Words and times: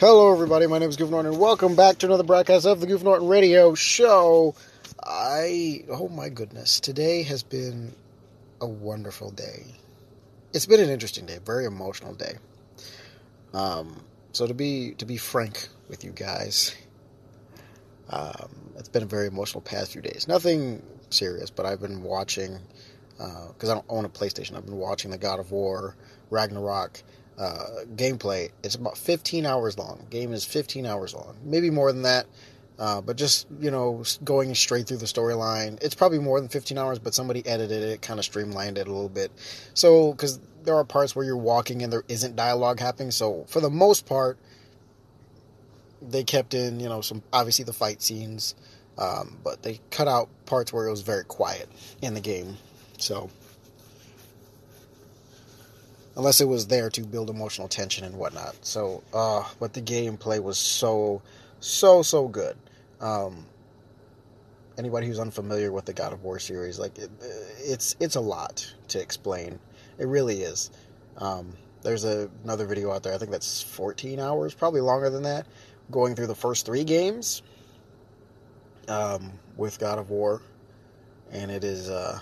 Hello, 0.00 0.32
everybody. 0.32 0.66
My 0.66 0.78
name 0.78 0.88
is 0.88 0.96
Goof 0.96 1.10
Norton, 1.10 1.32
and 1.32 1.38
welcome 1.38 1.76
back 1.76 1.98
to 1.98 2.06
another 2.06 2.22
broadcast 2.22 2.64
of 2.64 2.80
the 2.80 2.86
Goof 2.86 3.02
Norton 3.02 3.28
Radio 3.28 3.74
Show. 3.74 4.54
I, 5.04 5.84
oh 5.90 6.08
my 6.08 6.30
goodness, 6.30 6.80
today 6.80 7.22
has 7.24 7.42
been 7.42 7.92
a 8.62 8.66
wonderful 8.66 9.30
day. 9.30 9.66
It's 10.54 10.64
been 10.64 10.80
an 10.80 10.88
interesting 10.88 11.26
day, 11.26 11.38
very 11.44 11.66
emotional 11.66 12.14
day. 12.14 12.36
Um, 13.52 14.02
so 14.32 14.46
to 14.46 14.54
be 14.54 14.94
to 14.94 15.04
be 15.04 15.18
frank 15.18 15.68
with 15.90 16.02
you 16.02 16.12
guys, 16.12 16.74
um, 18.08 18.48
it's 18.78 18.88
been 18.88 19.02
a 19.02 19.06
very 19.06 19.26
emotional 19.26 19.60
past 19.60 19.92
few 19.92 20.00
days. 20.00 20.26
Nothing 20.26 20.82
serious, 21.10 21.50
but 21.50 21.66
I've 21.66 21.82
been 21.82 22.02
watching 22.02 22.58
because 23.18 23.68
uh, 23.68 23.72
I 23.72 23.74
don't 23.74 23.86
own 23.90 24.06
a 24.06 24.08
PlayStation. 24.08 24.56
I've 24.56 24.64
been 24.64 24.78
watching 24.78 25.10
the 25.10 25.18
God 25.18 25.40
of 25.40 25.52
War 25.52 25.94
Ragnarok 26.30 27.02
uh, 27.38 27.84
gameplay. 27.94 28.50
It's 28.62 28.74
about 28.74 28.98
15 28.98 29.46
hours 29.46 29.78
long. 29.78 30.06
Game 30.10 30.32
is 30.32 30.44
15 30.44 30.86
hours 30.86 31.14
long, 31.14 31.36
maybe 31.42 31.70
more 31.70 31.92
than 31.92 32.02
that. 32.02 32.26
Uh, 32.78 33.00
but 33.02 33.16
just 33.16 33.46
you 33.60 33.70
know, 33.70 34.02
going 34.24 34.54
straight 34.54 34.86
through 34.86 34.96
the 34.96 35.06
storyline, 35.06 35.82
it's 35.82 35.94
probably 35.94 36.18
more 36.18 36.40
than 36.40 36.48
15 36.48 36.78
hours. 36.78 36.98
But 36.98 37.12
somebody 37.12 37.46
edited 37.46 37.82
it, 37.82 38.02
kind 38.02 38.18
of 38.18 38.24
streamlined 38.24 38.78
it 38.78 38.88
a 38.88 38.90
little 38.90 39.10
bit. 39.10 39.30
So 39.74 40.12
because 40.12 40.40
there 40.64 40.74
are 40.74 40.84
parts 40.84 41.14
where 41.14 41.24
you're 41.24 41.36
walking 41.36 41.82
and 41.82 41.92
there 41.92 42.04
isn't 42.08 42.36
dialogue 42.36 42.80
happening. 42.80 43.10
So 43.10 43.44
for 43.48 43.60
the 43.60 43.68
most 43.70 44.06
part, 44.06 44.38
they 46.02 46.24
kept 46.24 46.54
in 46.54 46.80
you 46.80 46.88
know 46.88 47.02
some 47.02 47.22
obviously 47.32 47.66
the 47.66 47.72
fight 47.74 48.00
scenes, 48.00 48.54
um, 48.96 49.38
but 49.44 49.62
they 49.62 49.80
cut 49.90 50.08
out 50.08 50.28
parts 50.46 50.72
where 50.72 50.86
it 50.86 50.90
was 50.90 51.02
very 51.02 51.24
quiet 51.24 51.68
in 52.00 52.14
the 52.14 52.20
game. 52.20 52.56
So 52.98 53.30
unless 56.16 56.40
it 56.40 56.48
was 56.48 56.66
there 56.66 56.90
to 56.90 57.02
build 57.02 57.30
emotional 57.30 57.68
tension 57.68 58.04
and 58.04 58.16
whatnot. 58.16 58.56
So, 58.62 59.02
uh, 59.14 59.44
but 59.58 59.72
the 59.72 59.82
gameplay 59.82 60.42
was 60.42 60.58
so, 60.58 61.22
so, 61.60 62.02
so 62.02 62.28
good. 62.28 62.56
Um, 63.00 63.46
anybody 64.76 65.06
who's 65.06 65.18
unfamiliar 65.18 65.72
with 65.72 65.84
the 65.84 65.92
God 65.92 66.12
of 66.12 66.22
War 66.22 66.38
series, 66.38 66.78
like 66.78 66.98
it, 66.98 67.10
it's 67.58 67.96
it's 68.00 68.16
a 68.16 68.20
lot 68.20 68.72
to 68.88 69.00
explain. 69.00 69.58
It 69.98 70.06
really 70.06 70.42
is. 70.42 70.70
Um, 71.16 71.54
there's 71.82 72.04
a, 72.04 72.30
another 72.44 72.66
video 72.66 72.90
out 72.92 73.02
there. 73.02 73.14
I 73.14 73.18
think 73.18 73.30
that's 73.30 73.62
14 73.62 74.18
hours, 74.20 74.54
probably 74.54 74.80
longer 74.80 75.10
than 75.10 75.22
that, 75.22 75.46
going 75.90 76.14
through 76.14 76.26
the 76.26 76.34
first 76.34 76.66
three 76.66 76.84
games 76.84 77.42
um, 78.88 79.32
with 79.56 79.78
God 79.78 79.98
of 79.98 80.10
War, 80.10 80.42
and 81.30 81.50
it 81.50 81.64
is 81.64 81.88
uh, 81.88 82.18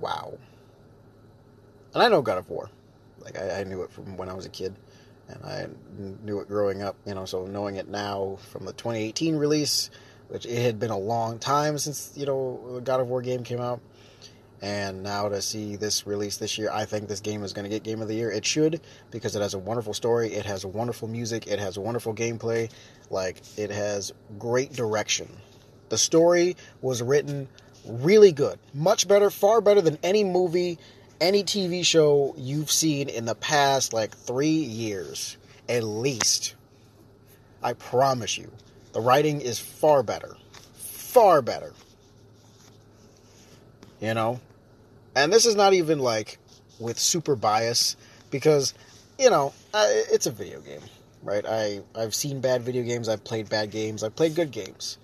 wow 0.00 0.38
and 1.94 2.02
I 2.02 2.08
know 2.08 2.20
God 2.22 2.38
of 2.38 2.50
War. 2.50 2.68
Like 3.20 3.38
I, 3.38 3.60
I, 3.60 3.64
knew 3.64 3.82
it 3.82 3.90
from 3.90 4.16
when 4.16 4.28
I 4.28 4.34
was 4.34 4.44
a 4.44 4.50
kid, 4.50 4.74
and 5.28 5.44
I 5.44 5.66
knew 6.24 6.40
it 6.40 6.48
growing 6.48 6.82
up. 6.82 6.96
You 7.06 7.14
know, 7.14 7.24
so 7.24 7.46
knowing 7.46 7.76
it 7.76 7.88
now 7.88 8.38
from 8.50 8.66
the 8.66 8.72
2018 8.72 9.36
release, 9.36 9.90
which 10.28 10.44
it 10.44 10.60
had 10.60 10.78
been 10.78 10.90
a 10.90 10.98
long 10.98 11.38
time 11.38 11.78
since 11.78 12.12
you 12.14 12.26
know 12.26 12.74
the 12.74 12.80
God 12.80 13.00
of 13.00 13.08
War 13.08 13.22
game 13.22 13.42
came 13.44 13.60
out, 13.60 13.80
and 14.60 15.02
now 15.02 15.28
to 15.28 15.40
see 15.40 15.76
this 15.76 16.06
release 16.06 16.36
this 16.36 16.58
year, 16.58 16.70
I 16.70 16.84
think 16.84 17.08
this 17.08 17.20
game 17.20 17.44
is 17.44 17.52
going 17.52 17.64
to 17.64 17.70
get 17.70 17.82
Game 17.82 18.02
of 18.02 18.08
the 18.08 18.14
Year. 18.14 18.30
It 18.30 18.44
should 18.44 18.80
because 19.10 19.36
it 19.36 19.40
has 19.40 19.54
a 19.54 19.58
wonderful 19.58 19.94
story, 19.94 20.34
it 20.34 20.44
has 20.44 20.66
wonderful 20.66 21.08
music, 21.08 21.46
it 21.46 21.58
has 21.58 21.78
wonderful 21.78 22.14
gameplay, 22.14 22.70
like 23.10 23.40
it 23.56 23.70
has 23.70 24.12
great 24.38 24.72
direction. 24.72 25.28
The 25.88 25.98
story 25.98 26.56
was 26.82 27.02
written 27.02 27.48
really 27.86 28.32
good, 28.32 28.58
much 28.72 29.06
better, 29.06 29.30
far 29.30 29.60
better 29.60 29.80
than 29.80 29.98
any 30.02 30.24
movie 30.24 30.78
any 31.24 31.42
TV 31.42 31.84
show 31.84 32.34
you've 32.36 32.70
seen 32.70 33.08
in 33.08 33.24
the 33.24 33.34
past 33.34 33.92
like 33.92 34.14
three 34.14 34.48
years, 34.48 35.38
at 35.68 35.82
least. 35.82 36.54
I 37.62 37.72
promise 37.72 38.36
you. 38.36 38.50
The 38.92 39.00
writing 39.00 39.40
is 39.40 39.58
far 39.58 40.02
better. 40.02 40.36
Far 40.74 41.40
better. 41.40 41.72
You 44.00 44.12
know? 44.12 44.40
And 45.16 45.32
this 45.32 45.46
is 45.46 45.56
not 45.56 45.72
even 45.72 45.98
like 45.98 46.38
with 46.78 46.98
super 46.98 47.36
bias 47.36 47.96
because, 48.30 48.74
you 49.18 49.30
know, 49.30 49.54
it's 49.72 50.26
a 50.26 50.30
video 50.30 50.60
game, 50.60 50.82
right? 51.22 51.44
I, 51.48 51.80
I've 51.94 52.14
seen 52.14 52.40
bad 52.40 52.62
video 52.62 52.82
games, 52.82 53.08
I've 53.08 53.24
played 53.24 53.48
bad 53.48 53.70
games, 53.70 54.02
I've 54.02 54.14
played 54.14 54.34
good 54.34 54.50
games. 54.50 54.98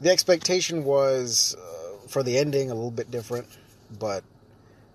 The 0.00 0.10
expectation 0.10 0.84
was 0.84 1.54
uh, 1.56 2.08
for 2.08 2.22
the 2.24 2.38
ending 2.38 2.70
a 2.70 2.74
little 2.74 2.90
bit 2.90 3.10
different, 3.10 3.46
but 4.00 4.24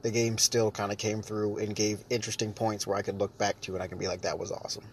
the 0.01 0.11
game 0.11 0.37
still 0.37 0.71
kind 0.71 0.91
of 0.91 0.97
came 0.97 1.21
through 1.21 1.57
and 1.57 1.75
gave 1.75 2.03
interesting 2.09 2.53
points 2.53 2.85
where 2.85 2.97
I 2.97 3.01
could 3.01 3.19
look 3.19 3.37
back 3.37 3.59
to 3.61 3.73
and 3.73 3.83
I 3.83 3.87
can 3.87 3.97
be 3.97 4.07
like, 4.07 4.21
that 4.21 4.37
was 4.37 4.51
awesome. 4.51 4.85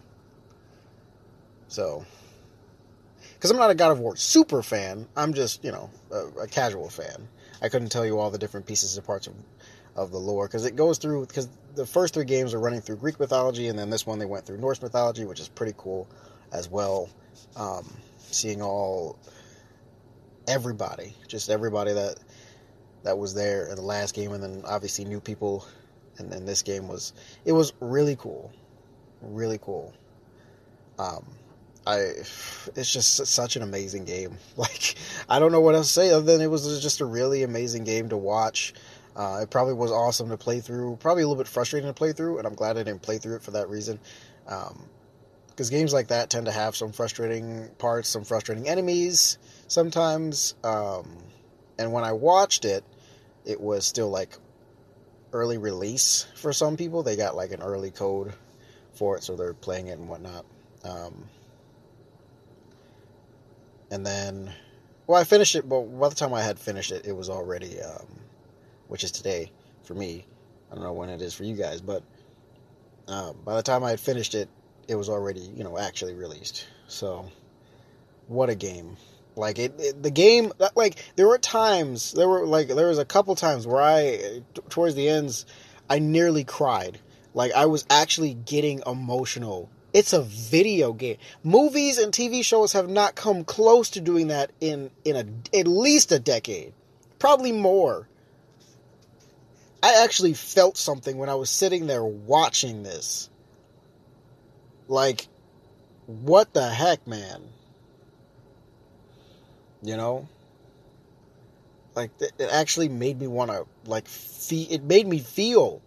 So, 1.68 2.04
because 3.34 3.50
I'm 3.50 3.56
not 3.56 3.70
a 3.70 3.74
God 3.74 3.92
of 3.92 4.00
War 4.00 4.16
super 4.16 4.62
fan, 4.62 5.06
I'm 5.16 5.34
just, 5.34 5.64
you 5.64 5.72
know, 5.72 5.90
a, 6.10 6.42
a 6.42 6.46
casual 6.46 6.88
fan. 6.88 7.28
I 7.60 7.68
couldn't 7.68 7.90
tell 7.90 8.06
you 8.06 8.18
all 8.18 8.30
the 8.30 8.38
different 8.38 8.66
pieces 8.66 8.96
and 8.96 9.06
parts 9.06 9.26
of, 9.26 9.34
of 9.96 10.10
the 10.10 10.18
lore 10.18 10.46
because 10.46 10.64
it 10.64 10.76
goes 10.76 10.98
through, 10.98 11.26
because 11.26 11.48
the 11.74 11.86
first 11.86 12.14
three 12.14 12.24
games 12.24 12.54
are 12.54 12.60
running 12.60 12.80
through 12.80 12.96
Greek 12.96 13.18
mythology, 13.18 13.68
and 13.68 13.78
then 13.78 13.90
this 13.90 14.06
one 14.06 14.18
they 14.18 14.26
went 14.26 14.46
through 14.46 14.58
Norse 14.58 14.80
mythology, 14.80 15.24
which 15.24 15.40
is 15.40 15.48
pretty 15.48 15.74
cool 15.76 16.08
as 16.52 16.68
well. 16.68 17.08
Um, 17.56 17.84
seeing 18.30 18.62
all 18.62 19.18
everybody, 20.46 21.14
just 21.28 21.50
everybody 21.50 21.92
that 21.92 22.18
that 23.04 23.16
was 23.16 23.34
there 23.34 23.68
in 23.68 23.76
the 23.76 23.82
last 23.82 24.14
game, 24.14 24.32
and 24.32 24.42
then 24.42 24.62
obviously 24.66 25.04
new 25.04 25.20
people, 25.20 25.66
and 26.18 26.32
then 26.32 26.44
this 26.44 26.62
game 26.62 26.88
was 26.88 27.12
it 27.44 27.52
was 27.52 27.72
really 27.80 28.16
cool, 28.16 28.50
really 29.22 29.58
cool. 29.58 29.94
Um, 30.98 31.24
I 31.86 31.98
it's 32.74 32.92
just 32.92 33.26
such 33.26 33.56
an 33.56 33.62
amazing 33.62 34.04
game. 34.04 34.36
Like 34.56 34.94
I 35.28 35.38
don't 35.38 35.52
know 35.52 35.60
what 35.60 35.74
else 35.74 35.88
to 35.88 35.92
say 35.92 36.10
other 36.10 36.24
than 36.24 36.40
it 36.40 36.50
was 36.50 36.80
just 36.82 37.00
a 37.00 37.04
really 37.04 37.42
amazing 37.42 37.84
game 37.84 38.08
to 38.08 38.16
watch. 38.16 38.74
Uh, 39.16 39.40
it 39.42 39.50
probably 39.50 39.74
was 39.74 39.92
awesome 39.92 40.28
to 40.30 40.36
play 40.36 40.60
through. 40.60 40.96
Probably 40.96 41.22
a 41.22 41.26
little 41.28 41.40
bit 41.42 41.48
frustrating 41.48 41.88
to 41.88 41.94
play 41.94 42.12
through, 42.12 42.38
and 42.38 42.46
I'm 42.46 42.54
glad 42.54 42.76
I 42.76 42.82
didn't 42.82 43.02
play 43.02 43.18
through 43.18 43.36
it 43.36 43.42
for 43.42 43.52
that 43.52 43.68
reason. 43.68 44.00
Because 44.44 45.70
um, 45.70 45.70
games 45.70 45.92
like 45.92 46.08
that 46.08 46.30
tend 46.30 46.46
to 46.46 46.52
have 46.52 46.74
some 46.74 46.90
frustrating 46.92 47.68
parts, 47.78 48.08
some 48.08 48.24
frustrating 48.24 48.68
enemies 48.68 49.38
sometimes. 49.68 50.54
Um, 50.64 51.18
and 51.78 51.92
when 51.92 52.04
I 52.04 52.12
watched 52.12 52.64
it, 52.64 52.84
it 53.44 53.60
was 53.60 53.84
still 53.84 54.10
like 54.10 54.36
early 55.32 55.58
release 55.58 56.26
for 56.36 56.52
some 56.52 56.76
people. 56.76 57.02
They 57.02 57.16
got 57.16 57.36
like 57.36 57.52
an 57.52 57.62
early 57.62 57.90
code 57.90 58.32
for 58.94 59.16
it, 59.16 59.22
so 59.22 59.36
they're 59.36 59.54
playing 59.54 59.88
it 59.88 59.98
and 59.98 60.08
whatnot. 60.08 60.44
Um, 60.84 61.24
and 63.90 64.04
then, 64.04 64.52
well, 65.06 65.20
I 65.20 65.24
finished 65.24 65.54
it. 65.54 65.68
but 65.68 65.82
by 65.82 66.08
the 66.08 66.14
time 66.14 66.32
I 66.32 66.42
had 66.42 66.58
finished 66.58 66.92
it, 66.92 67.06
it 67.06 67.12
was 67.12 67.28
already, 67.28 67.80
um, 67.80 68.06
which 68.88 69.04
is 69.04 69.10
today 69.12 69.50
for 69.82 69.94
me. 69.94 70.24
I 70.70 70.74
don't 70.74 70.84
know 70.84 70.92
when 70.92 71.10
it 71.10 71.20
is 71.20 71.34
for 71.34 71.44
you 71.44 71.56
guys, 71.56 71.80
but 71.80 72.02
um, 73.06 73.36
by 73.44 73.54
the 73.56 73.62
time 73.62 73.84
I 73.84 73.90
had 73.90 74.00
finished 74.00 74.34
it, 74.34 74.48
it 74.88 74.94
was 74.94 75.08
already, 75.08 75.40
you 75.40 75.64
know, 75.64 75.78
actually 75.78 76.14
released. 76.14 76.66
So, 76.88 77.30
what 78.26 78.50
a 78.50 78.54
game! 78.54 78.96
Like 79.36 79.58
it, 79.58 79.74
it, 79.78 80.02
the 80.02 80.10
game, 80.10 80.52
uh, 80.60 80.68
like 80.76 80.96
there 81.16 81.26
were 81.26 81.38
times, 81.38 82.12
there 82.12 82.28
were 82.28 82.46
like 82.46 82.68
there 82.68 82.88
was 82.88 82.98
a 82.98 83.04
couple 83.04 83.34
times 83.34 83.66
where 83.66 83.82
I, 83.82 84.42
towards 84.68 84.94
the 84.94 85.08
ends, 85.08 85.44
I 85.90 85.98
nearly 85.98 86.44
cried. 86.44 86.98
Like 87.34 87.52
I 87.52 87.66
was 87.66 87.84
actually 87.90 88.34
getting 88.34 88.82
emotional. 88.86 89.70
It's 89.92 90.12
a 90.12 90.22
video 90.22 90.92
game. 90.92 91.16
Movies 91.42 91.98
and 91.98 92.12
TV 92.12 92.44
shows 92.44 92.72
have 92.72 92.88
not 92.88 93.16
come 93.16 93.44
close 93.44 93.90
to 93.90 94.00
doing 94.00 94.28
that 94.28 94.52
in 94.60 94.90
in 95.04 95.16
a 95.16 95.58
at 95.58 95.66
least 95.66 96.12
a 96.12 96.20
decade, 96.20 96.72
probably 97.18 97.52
more. 97.52 98.08
I 99.82 100.02
actually 100.04 100.34
felt 100.34 100.78
something 100.78 101.18
when 101.18 101.28
I 101.28 101.34
was 101.34 101.50
sitting 101.50 101.86
there 101.86 102.04
watching 102.04 102.84
this. 102.84 103.28
Like, 104.88 105.28
what 106.06 106.54
the 106.54 106.70
heck, 106.70 107.06
man? 107.06 107.42
You 109.84 109.96
know? 109.96 110.28
Like, 111.94 112.10
it 112.20 112.48
actually 112.50 112.88
made 112.88 113.20
me 113.20 113.28
want 113.28 113.52
to, 113.52 113.66
like, 113.84 114.08
feel, 114.08 114.66
it 114.68 114.82
made 114.82 115.06
me 115.06 115.20
feel. 115.20 115.80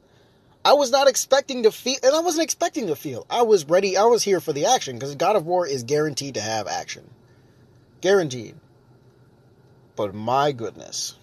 I 0.63 0.73
was 0.73 0.91
not 0.91 1.07
expecting 1.07 1.63
to 1.63 1.71
feel, 1.71 1.97
and 2.01 2.15
I 2.15 2.21
wasn't 2.21 2.43
expecting 2.43 2.87
to 2.87 2.95
feel. 2.95 3.25
I 3.29 3.41
was 3.41 3.65
ready, 3.65 3.97
I 3.97 4.03
was 4.03 4.23
here 4.23 4.39
for 4.39 4.53
the 4.53 4.67
action, 4.67 4.97
because 4.97 5.15
God 5.15 5.35
of 5.35 5.45
War 5.45 5.67
is 5.67 5.83
guaranteed 5.83 6.35
to 6.35 6.41
have 6.41 6.67
action. 6.67 7.09
Guaranteed. 7.99 8.55
But 9.97 10.13
my 10.13 10.51
goodness. 10.53 11.15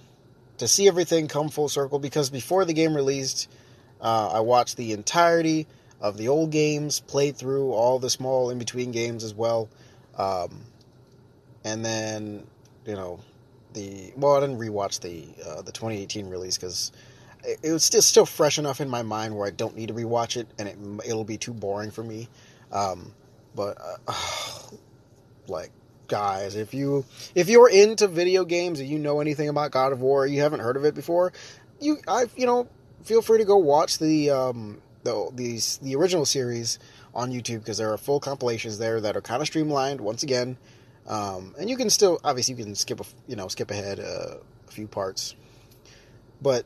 To 0.58 0.68
see 0.68 0.86
everything 0.86 1.28
come 1.28 1.48
full 1.48 1.68
circle, 1.68 1.98
because 1.98 2.28
before 2.28 2.64
the 2.64 2.74
game 2.74 2.94
released, 2.94 3.48
uh, 4.00 4.32
I 4.34 4.40
watched 4.40 4.76
the 4.76 4.92
entirety 4.92 5.66
of 6.00 6.18
the 6.18 6.28
old 6.28 6.50
games, 6.50 7.00
played 7.00 7.36
through 7.36 7.72
all 7.72 7.98
the 7.98 8.10
small 8.10 8.50
in 8.50 8.58
between 8.58 8.92
games 8.92 9.24
as 9.24 9.32
well. 9.32 9.68
Um, 10.18 10.62
and 11.64 11.82
then 11.84 12.46
you 12.86 12.94
know, 12.94 13.20
the 13.72 14.12
well, 14.16 14.36
I 14.36 14.40
didn't 14.40 14.58
rewatch 14.58 15.00
the 15.00 15.26
uh, 15.46 15.62
the 15.62 15.72
2018 15.72 16.28
release 16.28 16.56
because 16.56 16.92
it, 17.44 17.58
it, 17.62 17.72
was 17.72 17.84
still 17.84 18.02
still 18.02 18.26
fresh 18.26 18.58
enough 18.58 18.80
in 18.80 18.88
my 18.88 19.02
mind 19.02 19.36
where 19.36 19.46
I 19.46 19.50
don't 19.50 19.76
need 19.76 19.88
to 19.88 19.94
rewatch 19.94 20.36
it, 20.36 20.48
and 20.58 20.68
it 20.68 20.78
it'll 21.06 21.24
be 21.24 21.38
too 21.38 21.52
boring 21.52 21.90
for 21.90 22.02
me. 22.02 22.28
Um, 22.72 23.12
but 23.54 23.78
uh, 24.06 24.12
like 25.48 25.70
guys, 26.08 26.56
if 26.56 26.74
you 26.74 27.04
if 27.34 27.48
you're 27.48 27.68
into 27.68 28.08
video 28.08 28.44
games 28.44 28.80
and 28.80 28.88
you 28.88 28.98
know 28.98 29.20
anything 29.20 29.48
about 29.48 29.70
God 29.70 29.92
of 29.92 30.00
War, 30.00 30.26
you 30.26 30.40
haven't 30.40 30.60
heard 30.60 30.76
of 30.76 30.84
it 30.84 30.94
before, 30.94 31.32
you 31.80 31.98
I 32.06 32.26
you 32.36 32.46
know 32.46 32.68
feel 33.02 33.22
free 33.22 33.38
to 33.38 33.44
go 33.44 33.56
watch 33.56 33.98
the 33.98 34.30
um 34.30 34.80
the 35.02 35.30
these 35.34 35.78
the 35.78 35.96
original 35.96 36.24
series 36.24 36.78
on 37.14 37.30
YouTube 37.30 37.60
because 37.60 37.78
there 37.78 37.92
are 37.92 37.98
full 37.98 38.20
compilations 38.20 38.78
there 38.78 39.00
that 39.00 39.16
are 39.16 39.20
kind 39.20 39.40
of 39.40 39.46
streamlined 39.46 40.00
once 40.00 40.22
again. 40.22 40.56
Um, 41.06 41.54
and 41.58 41.68
you 41.68 41.76
can 41.76 41.90
still 41.90 42.18
obviously 42.24 42.54
you 42.54 42.64
can 42.64 42.74
skip 42.74 43.00
a, 43.00 43.04
you 43.26 43.36
know 43.36 43.48
skip 43.48 43.70
ahead 43.70 44.00
uh, 44.00 44.36
a 44.66 44.70
few 44.70 44.86
parts, 44.86 45.34
but 46.40 46.64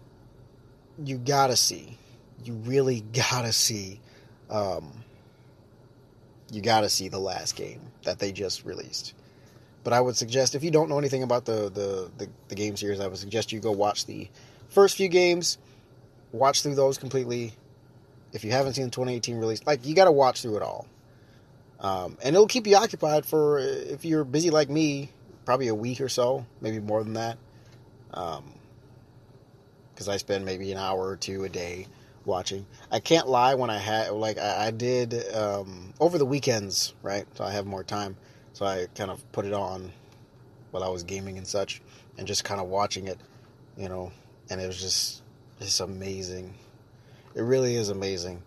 you 1.04 1.18
gotta 1.18 1.56
see, 1.56 1.96
you 2.44 2.54
really 2.54 3.00
gotta 3.12 3.52
see, 3.52 4.00
um, 4.50 4.92
you 6.52 6.60
gotta 6.60 6.88
see 6.88 7.08
the 7.08 7.18
last 7.18 7.56
game 7.56 7.80
that 8.04 8.18
they 8.18 8.32
just 8.32 8.64
released. 8.64 9.14
But 9.84 9.92
I 9.92 10.00
would 10.00 10.16
suggest 10.16 10.54
if 10.54 10.62
you 10.62 10.70
don't 10.70 10.88
know 10.88 10.98
anything 10.98 11.22
about 11.22 11.44
the 11.44 11.70
the, 11.70 12.10
the, 12.18 12.28
the 12.48 12.54
game 12.54 12.76
series, 12.76 13.00
I 13.00 13.06
would 13.06 13.18
suggest 13.18 13.52
you 13.52 13.60
go 13.60 13.72
watch 13.72 14.06
the 14.06 14.28
first 14.68 14.96
few 14.96 15.08
games, 15.08 15.58
watch 16.32 16.62
through 16.62 16.74
those 16.74 16.98
completely. 16.98 17.54
If 18.32 18.44
you 18.44 18.50
haven't 18.50 18.74
seen 18.74 18.84
the 18.84 18.90
2018 18.90 19.38
release, 19.38 19.66
like 19.66 19.86
you 19.86 19.94
got 19.94 20.04
to 20.04 20.12
watch 20.12 20.42
through 20.42 20.56
it 20.56 20.62
all. 20.62 20.86
Um, 21.80 22.18
and 22.22 22.34
it'll 22.34 22.48
keep 22.48 22.66
you 22.66 22.76
occupied 22.76 23.24
for 23.24 23.58
if 23.58 24.04
you're 24.04 24.24
busy 24.24 24.50
like 24.50 24.68
me, 24.68 25.10
probably 25.44 25.68
a 25.68 25.74
week 25.74 26.00
or 26.00 26.08
so, 26.08 26.44
maybe 26.60 26.80
more 26.80 27.04
than 27.04 27.14
that. 27.14 27.38
Because 28.10 28.38
um, 30.08 30.08
I 30.08 30.16
spend 30.16 30.44
maybe 30.44 30.72
an 30.72 30.78
hour 30.78 31.06
or 31.06 31.16
two 31.16 31.44
a 31.44 31.48
day 31.48 31.86
watching. 32.24 32.66
I 32.90 33.00
can't 33.00 33.28
lie 33.28 33.54
when 33.54 33.70
I 33.70 33.78
had 33.78 34.10
like 34.10 34.38
I, 34.38 34.66
I 34.66 34.70
did 34.70 35.32
um, 35.34 35.94
over 36.00 36.18
the 36.18 36.26
weekends, 36.26 36.94
right? 37.02 37.26
So 37.34 37.44
I 37.44 37.52
have 37.52 37.66
more 37.66 37.84
time, 37.84 38.16
so 38.52 38.66
I 38.66 38.86
kind 38.94 39.10
of 39.10 39.32
put 39.32 39.44
it 39.44 39.52
on 39.52 39.92
while 40.70 40.82
I 40.82 40.88
was 40.88 41.02
gaming 41.04 41.38
and 41.38 41.46
such, 41.46 41.80
and 42.18 42.26
just 42.26 42.44
kind 42.44 42.60
of 42.60 42.68
watching 42.68 43.08
it, 43.08 43.18
you 43.76 43.88
know. 43.88 44.12
And 44.50 44.60
it 44.60 44.66
was 44.66 44.80
just 44.80 45.22
it's 45.60 45.80
amazing. 45.80 46.54
It 47.34 47.42
really 47.42 47.74
is 47.74 47.88
amazing. 47.88 48.42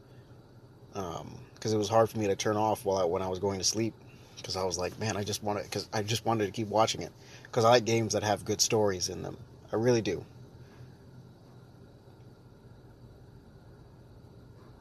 Um, 0.94 1.40
because 1.62 1.74
it 1.74 1.78
was 1.78 1.90
hard 1.90 2.10
for 2.10 2.18
me 2.18 2.26
to 2.26 2.36
turn 2.36 2.58
off 2.58 2.86
while 2.86 2.98
I, 2.98 3.06
when 3.06 3.22
I 3.22 3.28
was 3.28 3.38
going 3.38 3.60
to 3.60 3.64
sleep 3.64 3.94
because 4.38 4.58
I 4.58 4.64
was 4.64 4.80
like, 4.80 5.00
man, 5.00 5.16
I 5.16 5.24
just 5.24 5.44
wanted 5.44 5.62
because 5.66 5.88
I 5.94 6.02
just 6.02 6.26
wanted 6.26 6.48
to 6.48 6.52
keep 6.52 6.68
watching 6.70 7.04
it 7.04 7.12
because 7.44 7.66
I 7.66 7.70
like 7.70 7.86
games 7.86 8.14
that 8.14 8.24
have 8.24 8.44
good 8.44 8.60
stories 8.60 9.10
in 9.10 9.22
them. 9.22 9.38
I 9.72 9.76
really 9.76 10.02
do. 10.02 10.26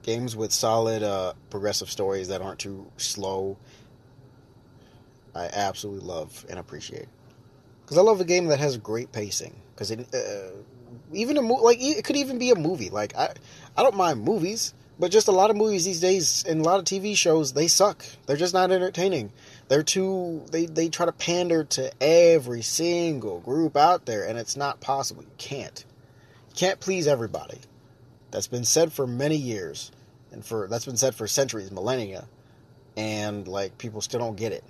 Games 0.03 0.35
with 0.35 0.53
solid 0.53 1.03
uh, 1.03 1.35
progressive 1.51 1.91
stories 1.91 2.29
that 2.29 2.41
aren't 2.41 2.59
too 2.59 2.91
slow. 2.97 3.59
I 5.35 5.51
absolutely 5.53 6.09
love 6.09 6.47
and 6.49 6.59
appreciate 6.59 7.09
because 7.83 7.99
I 7.99 8.01
love 8.01 8.23
a 8.23 8.25
game 8.25 8.47
that 8.47 8.59
has 8.59 8.79
great 8.79 9.13
pacing 9.13 9.55
because 9.75 9.91
it 9.91 10.09
uh, 10.15 10.57
even 11.13 11.37
a 11.37 11.43
mo- 11.43 11.57
like 11.57 11.77
it 11.79 12.07
could 12.07 12.17
even 12.17 12.39
be 12.39 12.49
a 12.49 12.57
movie. 12.57 12.89
Like 12.89 13.15
I 13.15 13.35
I 13.77 13.83
don't 13.83 13.97
mind 13.97 14.25
movies 14.25 14.73
but 15.01 15.11
just 15.11 15.29
a 15.29 15.33
lot 15.33 15.49
of 15.49 15.57
movies 15.57 15.87
these 15.87 16.01
days 16.01 16.45
and 16.47 16.61
a 16.61 16.63
lot 16.63 16.79
of 16.79 16.85
TV 16.85 17.17
shows, 17.17 17.55
they 17.55 17.69
suck. 17.69 18.05
They're 18.27 18.37
just 18.37 18.53
not 18.53 18.71
entertaining. 18.71 19.33
They're 19.69 19.83
too 19.83 20.45
they 20.53 20.67
they 20.67 20.91
try 20.91 21.07
to 21.07 21.13
pander 21.13 21.65
to 21.65 21.91
every 22.03 22.61
single 22.61 23.41
group 23.41 23.79
out 23.79 24.05
there 24.05 24.29
and 24.29 24.39
it's 24.39 24.59
not 24.59 24.81
possible. 24.81 25.23
You 25.23 25.31
can't. 25.39 25.85
You 26.51 26.55
can't 26.55 26.81
please 26.81 27.07
everybody. 27.07 27.59
That's 28.31 28.47
been 28.47 28.65
said 28.65 28.93
for 28.93 29.07
many 29.07 29.37
years 29.37 29.91
and 30.33 30.45
for 30.45 30.69
that's 30.69 30.85
been 30.85 30.99
said 30.99 31.15
for 31.15 31.27
centuries, 31.27 31.71
millennia. 31.73 32.29
And 32.95 33.49
like 33.49 33.79
people 33.79 34.03
still 34.03 34.21
don't 34.21 34.37
get 34.37 34.53
it. 34.53 34.65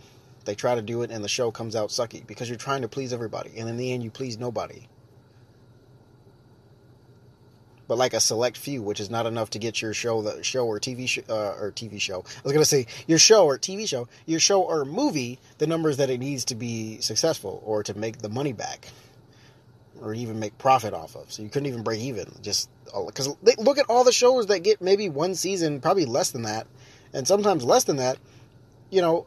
They 0.45 0.55
try 0.55 0.77
to 0.77 0.83
do 0.83 1.03
it 1.03 1.11
and 1.11 1.25
the 1.25 1.29
show 1.29 1.51
comes 1.51 1.75
out 1.75 1.89
sucky 1.89 2.25
because 2.25 2.49
you're 2.49 2.57
trying 2.57 2.83
to 2.83 2.89
please 2.89 3.13
everybody 3.13 3.51
and 3.59 3.69
in 3.69 3.77
the 3.77 3.93
end 3.93 4.05
you 4.05 4.11
please 4.13 4.39
nobody 4.39 4.87
but 7.91 7.99
like 7.99 8.15
a 8.15 8.21
select 8.21 8.57
few, 8.57 8.83
which 8.83 9.01
is 9.01 9.11
not 9.11 9.27
enough 9.27 9.51
to 9.51 9.59
get 9.59 9.83
your 9.83 9.93
show, 9.93 10.23
the 10.23 10.45
show 10.45 10.65
or 10.65 10.79
TV 10.79 11.09
sh- 11.09 11.19
uh, 11.29 11.57
or 11.61 11.73
TV 11.73 12.01
show. 12.01 12.21
I 12.21 12.41
was 12.45 12.53
gonna 12.53 12.65
say 12.65 12.87
your 13.09 13.19
show 13.19 13.47
or 13.47 13.59
TV 13.59 13.89
show, 13.89 14.07
your 14.27 14.39
show 14.39 14.63
or 14.63 14.85
movie, 14.85 15.41
the 15.59 15.67
numbers 15.67 15.97
that 15.97 16.09
it 16.09 16.19
needs 16.19 16.45
to 16.45 16.55
be 16.55 17.01
successful 17.01 17.61
or 17.67 17.83
to 17.83 17.93
make 17.95 18.19
the 18.19 18.29
money 18.29 18.53
back, 18.53 18.87
or 20.01 20.15
even 20.15 20.39
make 20.39 20.57
profit 20.57 20.95
off 20.95 21.17
of. 21.17 21.33
So 21.33 21.43
you 21.43 21.49
couldn't 21.49 21.67
even 21.67 21.83
break 21.83 21.99
even, 21.99 22.33
just 22.43 22.71
because 23.07 23.35
look 23.59 23.79
at 23.79 23.87
all 23.89 24.05
the 24.05 24.13
shows 24.13 24.47
that 24.47 24.61
get 24.61 24.81
maybe 24.81 25.09
one 25.09 25.35
season, 25.35 25.81
probably 25.81 26.05
less 26.05 26.31
than 26.31 26.43
that, 26.43 26.69
and 27.13 27.27
sometimes 27.27 27.65
less 27.65 27.83
than 27.83 27.97
that. 27.97 28.19
You 28.91 29.01
know, 29.01 29.27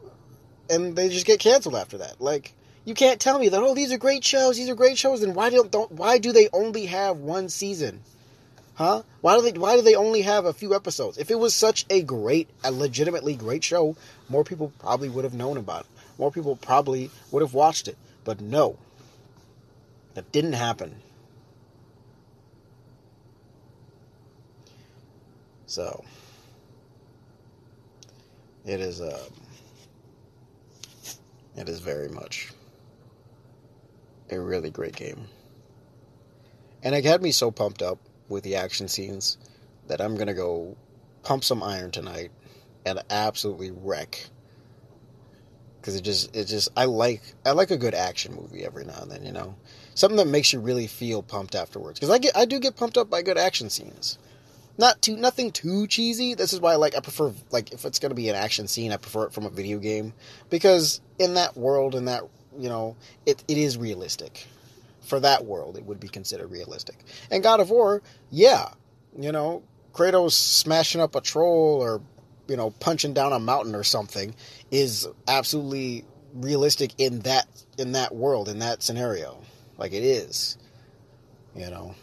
and 0.70 0.96
they 0.96 1.10
just 1.10 1.26
get 1.26 1.38
canceled 1.38 1.74
after 1.74 1.98
that. 1.98 2.18
Like 2.18 2.54
you 2.86 2.94
can't 2.94 3.20
tell 3.20 3.38
me 3.38 3.50
that 3.50 3.62
oh 3.62 3.74
these 3.74 3.92
are 3.92 3.98
great 3.98 4.24
shows, 4.24 4.56
these 4.56 4.70
are 4.70 4.74
great 4.74 4.96
shows, 4.96 5.20
then 5.20 5.34
why 5.34 5.50
don't, 5.50 5.70
don't 5.70 5.92
why 5.92 6.16
do 6.16 6.32
they 6.32 6.48
only 6.54 6.86
have 6.86 7.18
one 7.18 7.50
season? 7.50 8.00
Huh? 8.74 9.02
Why 9.20 9.36
do 9.36 9.42
they 9.42 9.58
why 9.58 9.76
do 9.76 9.82
they 9.82 9.94
only 9.94 10.22
have 10.22 10.44
a 10.44 10.52
few 10.52 10.74
episodes? 10.74 11.16
If 11.16 11.30
it 11.30 11.38
was 11.38 11.54
such 11.54 11.86
a 11.90 12.02
great, 12.02 12.50
a 12.64 12.72
legitimately 12.72 13.36
great 13.36 13.62
show, 13.62 13.96
more 14.28 14.42
people 14.42 14.72
probably 14.80 15.08
would 15.08 15.24
have 15.24 15.34
known 15.34 15.56
about 15.56 15.82
it. 15.82 15.86
More 16.18 16.32
people 16.32 16.56
probably 16.56 17.10
would 17.30 17.42
have 17.42 17.54
watched 17.54 17.86
it. 17.86 17.96
But 18.24 18.40
no. 18.40 18.76
That 20.14 20.30
didn't 20.32 20.54
happen. 20.54 20.96
So 25.66 26.04
it 28.64 28.80
is 28.80 29.00
um 29.00 29.32
it 31.56 31.68
is 31.68 31.80
very 31.80 32.08
much 32.08 32.52
a 34.30 34.40
really 34.40 34.70
great 34.70 34.96
game. 34.96 35.28
And 36.82 36.94
it 36.94 37.04
had 37.04 37.22
me 37.22 37.30
so 37.30 37.50
pumped 37.50 37.82
up 37.82 37.98
with 38.28 38.44
the 38.44 38.56
action 38.56 38.88
scenes 38.88 39.38
that 39.88 40.00
I'm 40.00 40.16
gonna 40.16 40.34
go 40.34 40.76
pump 41.22 41.44
some 41.44 41.62
iron 41.62 41.90
tonight 41.90 42.30
and 42.86 43.02
absolutely 43.10 43.70
wreck. 43.70 44.26
Because 45.80 45.96
it 45.96 46.02
just, 46.02 46.34
it 46.34 46.46
just, 46.46 46.70
I 46.76 46.86
like, 46.86 47.22
I 47.44 47.50
like 47.50 47.70
a 47.70 47.76
good 47.76 47.94
action 47.94 48.34
movie 48.34 48.64
every 48.64 48.84
now 48.84 49.00
and 49.02 49.10
then, 49.10 49.24
you 49.24 49.32
know, 49.32 49.54
something 49.94 50.16
that 50.16 50.26
makes 50.26 50.52
you 50.52 50.60
really 50.60 50.86
feel 50.86 51.22
pumped 51.22 51.54
afterwards. 51.54 51.98
Because 51.98 52.14
I 52.14 52.18
get, 52.18 52.36
I 52.36 52.46
do 52.46 52.58
get 52.58 52.76
pumped 52.76 52.96
up 52.96 53.10
by 53.10 53.20
good 53.22 53.36
action 53.36 53.68
scenes. 53.68 54.18
Not 54.78 55.02
too, 55.02 55.16
nothing 55.16 55.52
too 55.52 55.86
cheesy. 55.86 56.34
This 56.34 56.52
is 56.52 56.60
why, 56.60 56.72
I 56.72 56.76
like, 56.76 56.96
I 56.96 57.00
prefer, 57.00 57.32
like, 57.50 57.72
if 57.72 57.84
it's 57.84 57.98
gonna 57.98 58.14
be 58.14 58.30
an 58.30 58.34
action 58.34 58.66
scene, 58.66 58.92
I 58.92 58.96
prefer 58.96 59.24
it 59.24 59.34
from 59.34 59.44
a 59.44 59.50
video 59.50 59.78
game 59.78 60.14
because 60.48 61.00
in 61.18 61.34
that 61.34 61.56
world, 61.56 61.94
in 61.94 62.06
that, 62.06 62.22
you 62.58 62.70
know, 62.70 62.96
it, 63.26 63.44
it 63.46 63.58
is 63.58 63.76
realistic 63.76 64.46
for 65.04 65.20
that 65.20 65.44
world, 65.44 65.76
it 65.76 65.84
would 65.84 66.00
be 66.00 66.08
considered 66.08 66.50
realistic. 66.50 66.96
And 67.30 67.42
God 67.42 67.60
of 67.60 67.70
War, 67.70 68.02
yeah, 68.30 68.70
you 69.18 69.32
know, 69.32 69.62
Kratos 69.92 70.32
smashing 70.32 71.00
up 71.00 71.14
a 71.14 71.20
troll 71.20 71.80
or 71.80 72.00
you 72.48 72.56
know 72.56 72.70
punching 72.70 73.14
down 73.14 73.32
a 73.32 73.38
mountain 73.38 73.74
or 73.74 73.84
something 73.84 74.34
is 74.70 75.08
absolutely 75.28 76.04
realistic 76.34 76.92
in 76.98 77.20
that 77.20 77.46
in 77.78 77.92
that 77.92 78.14
world 78.14 78.48
in 78.48 78.58
that 78.58 78.82
scenario. 78.82 79.40
Like 79.78 79.92
it 79.92 80.02
is, 80.02 80.58
you 81.54 81.70
know. 81.70 81.94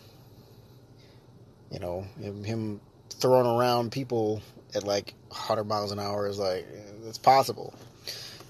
You 1.72 1.80
know 1.80 2.02
him, 2.20 2.82
throwing 3.22 3.48
around 3.48 3.94
people 3.94 4.42
at 4.76 4.84
like 4.84 5.14
100 5.30 5.64
miles 5.64 5.92
an 5.94 6.00
hour 6.00 6.28
is 6.28 6.38
like 6.38 6.68
it's 7.08 7.18
possible. 7.18 7.74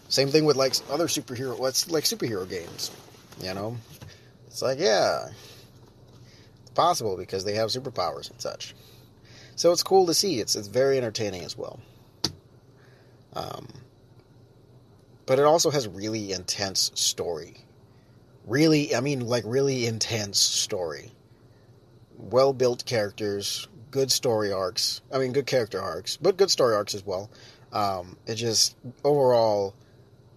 Same 0.10 0.29
thing 0.29 0.43
with 0.43 0.55
like 0.55 0.74
other 0.89 1.08
superhero, 1.08 1.58
what's 1.58 1.89
like 1.91 2.03
superhero 2.03 2.50
games. 2.50 2.89
You 3.41 3.53
know, 3.53 3.77
it's 4.51 4.62
like, 4.62 4.79
yeah, 4.79 5.29
it's 6.62 6.72
possible 6.72 7.15
because 7.15 7.46
they 7.46 7.55
have 7.55 7.70
superpowers 7.70 8.29
and 8.29 8.39
such. 8.41 8.75
So 9.55 9.72
it's 9.72 9.81
cool 9.81 10.05
to 10.08 10.13
see. 10.13 10.39
It's 10.39 10.55
it's 10.55 10.67
very 10.67 10.98
entertaining 10.98 11.43
as 11.43 11.58
well. 11.58 11.79
Um, 13.34 13.67
but 15.25 15.39
it 15.39 15.46
also 15.46 15.72
has 15.72 15.88
really 15.88 16.34
intense 16.34 16.91
story. 16.96 17.55
Really, 18.46 18.93
I 18.93 19.00
mean, 19.00 19.22
like 19.22 19.43
really 19.48 19.86
intense 19.86 20.38
story. 20.39 21.12
Well 22.17 22.51
built 22.51 22.86
characters, 22.86 23.70
good 23.89 24.12
story 24.12 24.51
arcs. 24.51 25.01
I 25.13 25.20
mean, 25.20 25.31
good 25.31 25.46
character 25.46 25.81
arcs, 25.81 26.17
but 26.17 26.36
good 26.36 26.51
story 26.51 26.75
arcs 26.75 26.93
as 26.93 27.05
well. 27.05 27.29
Um, 27.72 28.17
it 28.27 28.36
just 28.36 28.75
overall 29.05 29.75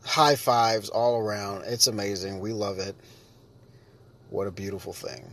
high 0.05 0.37
fives 0.37 0.89
all 0.89 1.19
around. 1.19 1.65
It's 1.65 1.89
amazing. 1.89 2.39
We 2.39 2.53
love 2.53 2.79
it. 2.79 2.95
What 4.31 4.47
a 4.47 4.51
beautiful 4.51 4.93
thing. 4.93 5.31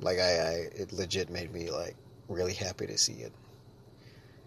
Like 0.00 0.18
I, 0.18 0.22
I 0.22 0.52
it 0.74 0.92
legit 0.92 1.30
made 1.30 1.52
me 1.52 1.70
like 1.70 1.96
really 2.28 2.54
happy 2.54 2.86
to 2.86 2.98
see 2.98 3.14
it. 3.14 3.32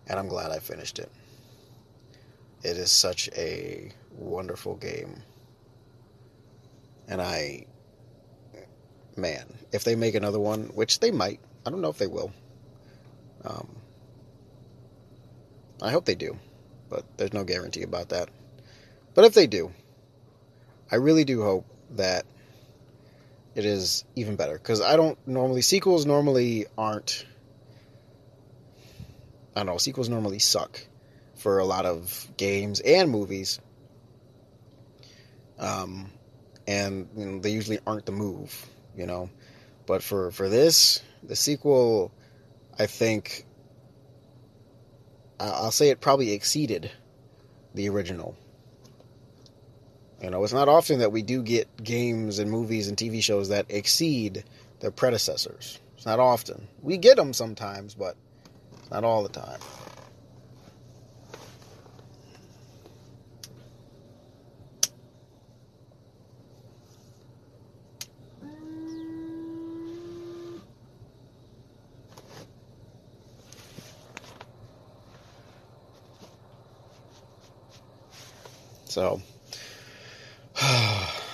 And 0.08 0.20
I'm 0.20 0.28
glad 0.28 0.52
I 0.52 0.60
finished 0.60 1.00
it. 1.00 1.12
It 2.64 2.78
is 2.78 2.92
such 2.92 3.30
a 3.36 3.92
wonderful 4.12 4.76
game. 4.76 5.22
And 7.08 7.22
I 7.22 7.66
man, 9.16 9.46
if 9.72 9.84
they 9.84 9.96
make 9.96 10.16
another 10.16 10.40
one, 10.40 10.64
which 10.74 11.00
they 11.00 11.12
might, 11.12 11.40
I 11.66 11.70
don't 11.70 11.82
know 11.82 11.90
if 11.90 11.98
they 11.98 12.08
will. 12.08 12.32
Um, 13.46 13.68
I 15.82 15.92
hope 15.92 16.06
they 16.06 16.16
do, 16.16 16.38
but 16.90 17.06
there's 17.18 17.34
no 17.34 17.44
guarantee 17.44 17.84
about 17.84 18.10
that. 18.10 18.30
But 19.14 19.26
if 19.26 19.34
they 19.34 19.48
do, 19.48 19.72
I 20.94 20.98
really 20.98 21.24
do 21.24 21.42
hope 21.42 21.66
that 21.96 22.24
it 23.56 23.66
is 23.66 24.04
even 24.16 24.36
better 24.36 24.54
because 24.54 24.80
I 24.80 24.96
don't 24.96 25.18
normally 25.28 25.64
sequels 25.64 26.06
normally 26.06 26.68
aren't. 26.78 27.26
I 29.56 29.62
don't 29.62 29.66
know 29.66 29.78
sequels 29.80 30.08
normally 30.08 30.38
suck 30.38 30.80
for 31.34 31.58
a 31.58 31.66
lot 31.66 31.88
of 31.88 32.28
games 32.38 32.80
and 32.80 33.10
movies. 33.10 33.60
Um, 35.58 36.12
and 36.68 37.10
you 37.18 37.26
know, 37.26 37.40
they 37.40 37.50
usually 37.50 37.80
aren't 37.88 38.06
the 38.06 38.12
move, 38.12 38.54
you 38.96 39.08
know. 39.08 39.32
But 39.88 40.04
for 40.04 40.30
for 40.30 40.48
this, 40.48 41.02
the 41.24 41.36
sequel, 41.36 42.12
I 42.78 42.86
think 42.86 43.48
I'll 45.40 45.72
say 45.72 45.90
it 45.90 46.02
probably 46.02 46.34
exceeded 46.34 46.92
the 47.74 47.90
original. 47.90 48.38
You 50.24 50.30
know, 50.30 50.42
it's 50.46 50.54
not 50.54 50.70
often 50.70 51.00
that 51.00 51.12
we 51.12 51.22
do 51.22 51.44
get 51.44 51.68
games 51.84 52.40
and 52.40 52.50
movies 52.50 52.88
and 52.88 52.98
TV 52.98 53.22
shows 53.22 53.50
that 53.50 53.66
exceed 53.68 54.46
their 54.80 54.90
predecessors. 54.90 55.80
It's 55.98 56.06
not 56.06 56.18
often. 56.18 56.70
We 56.82 56.96
get 56.96 57.18
them 57.18 57.34
sometimes, 57.34 57.94
but 57.94 58.16
not 58.90 59.04
all 59.04 59.22
the 59.22 59.28
time. 59.28 59.60
So, 78.86 79.22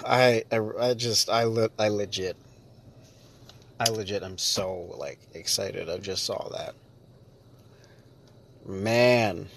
I, 0.10 0.44
I, 0.52 0.60
I 0.80 0.94
just, 0.96 1.30
I, 1.30 1.44
le- 1.44 1.70
I 1.78 1.90
legit, 1.90 2.36
I 3.80 3.90
legit 3.92 4.24
am 4.24 4.40
so, 4.40 4.96
like, 4.98 5.20
excited. 5.34 5.88
I 5.88 6.00
just 6.00 6.26
saw 6.26 6.50
that. 6.50 6.74
Man. 8.66 9.48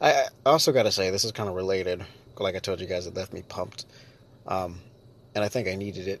I, 0.00 0.24
I 0.44 0.50
also 0.50 0.72
got 0.72 0.82
to 0.82 0.92
say, 0.92 1.10
this 1.10 1.24
is 1.24 1.32
kind 1.32 1.48
of 1.48 1.54
related. 1.54 2.04
Like 2.38 2.56
I 2.56 2.58
told 2.58 2.80
you 2.80 2.86
guys, 2.88 3.06
it 3.06 3.14
left 3.14 3.32
me 3.32 3.42
pumped. 3.42 3.86
Um, 4.46 4.80
and 5.34 5.44
I 5.44 5.48
think 5.48 5.68
I 5.68 5.76
needed 5.76 6.08
it 6.08 6.20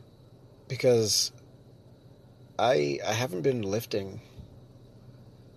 because 0.68 1.32
I, 2.58 3.00
I 3.06 3.12
haven't 3.12 3.42
been 3.42 3.62
lifting 3.62 4.20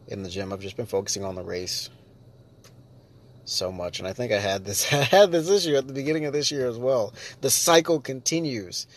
in 0.07 0.23
the 0.23 0.29
gym. 0.29 0.51
I've 0.51 0.59
just 0.59 0.75
been 0.75 0.87
focusing 0.87 1.23
on 1.23 1.35
the 1.35 1.43
race 1.43 1.89
so 3.49 3.71
much, 3.71 3.99
and 3.99 4.07
I 4.07 4.13
think 4.13 4.31
I 4.31 4.39
had 4.39 4.65
this 4.65 4.91
I 4.93 5.03
had 5.03 5.31
this 5.31 5.49
issue 5.49 5.75
at 5.75 5.87
the 5.87 5.93
beginning 5.93 6.25
of 6.25 6.33
this 6.33 6.51
year 6.51 6.67
as 6.67 6.77
well. 6.77 7.13
The 7.41 7.49
cycle 7.49 7.99
continues. 7.99 8.87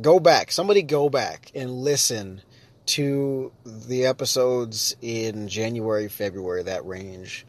Go 0.00 0.20
back, 0.20 0.52
somebody 0.52 0.82
go 0.82 1.08
back 1.08 1.50
and 1.54 1.72
listen 1.72 2.42
to 2.86 3.52
the 3.64 4.06
episodes 4.06 4.94
in 5.02 5.48
January, 5.48 6.08
February, 6.08 6.62
that 6.62 6.86
range, 6.86 7.44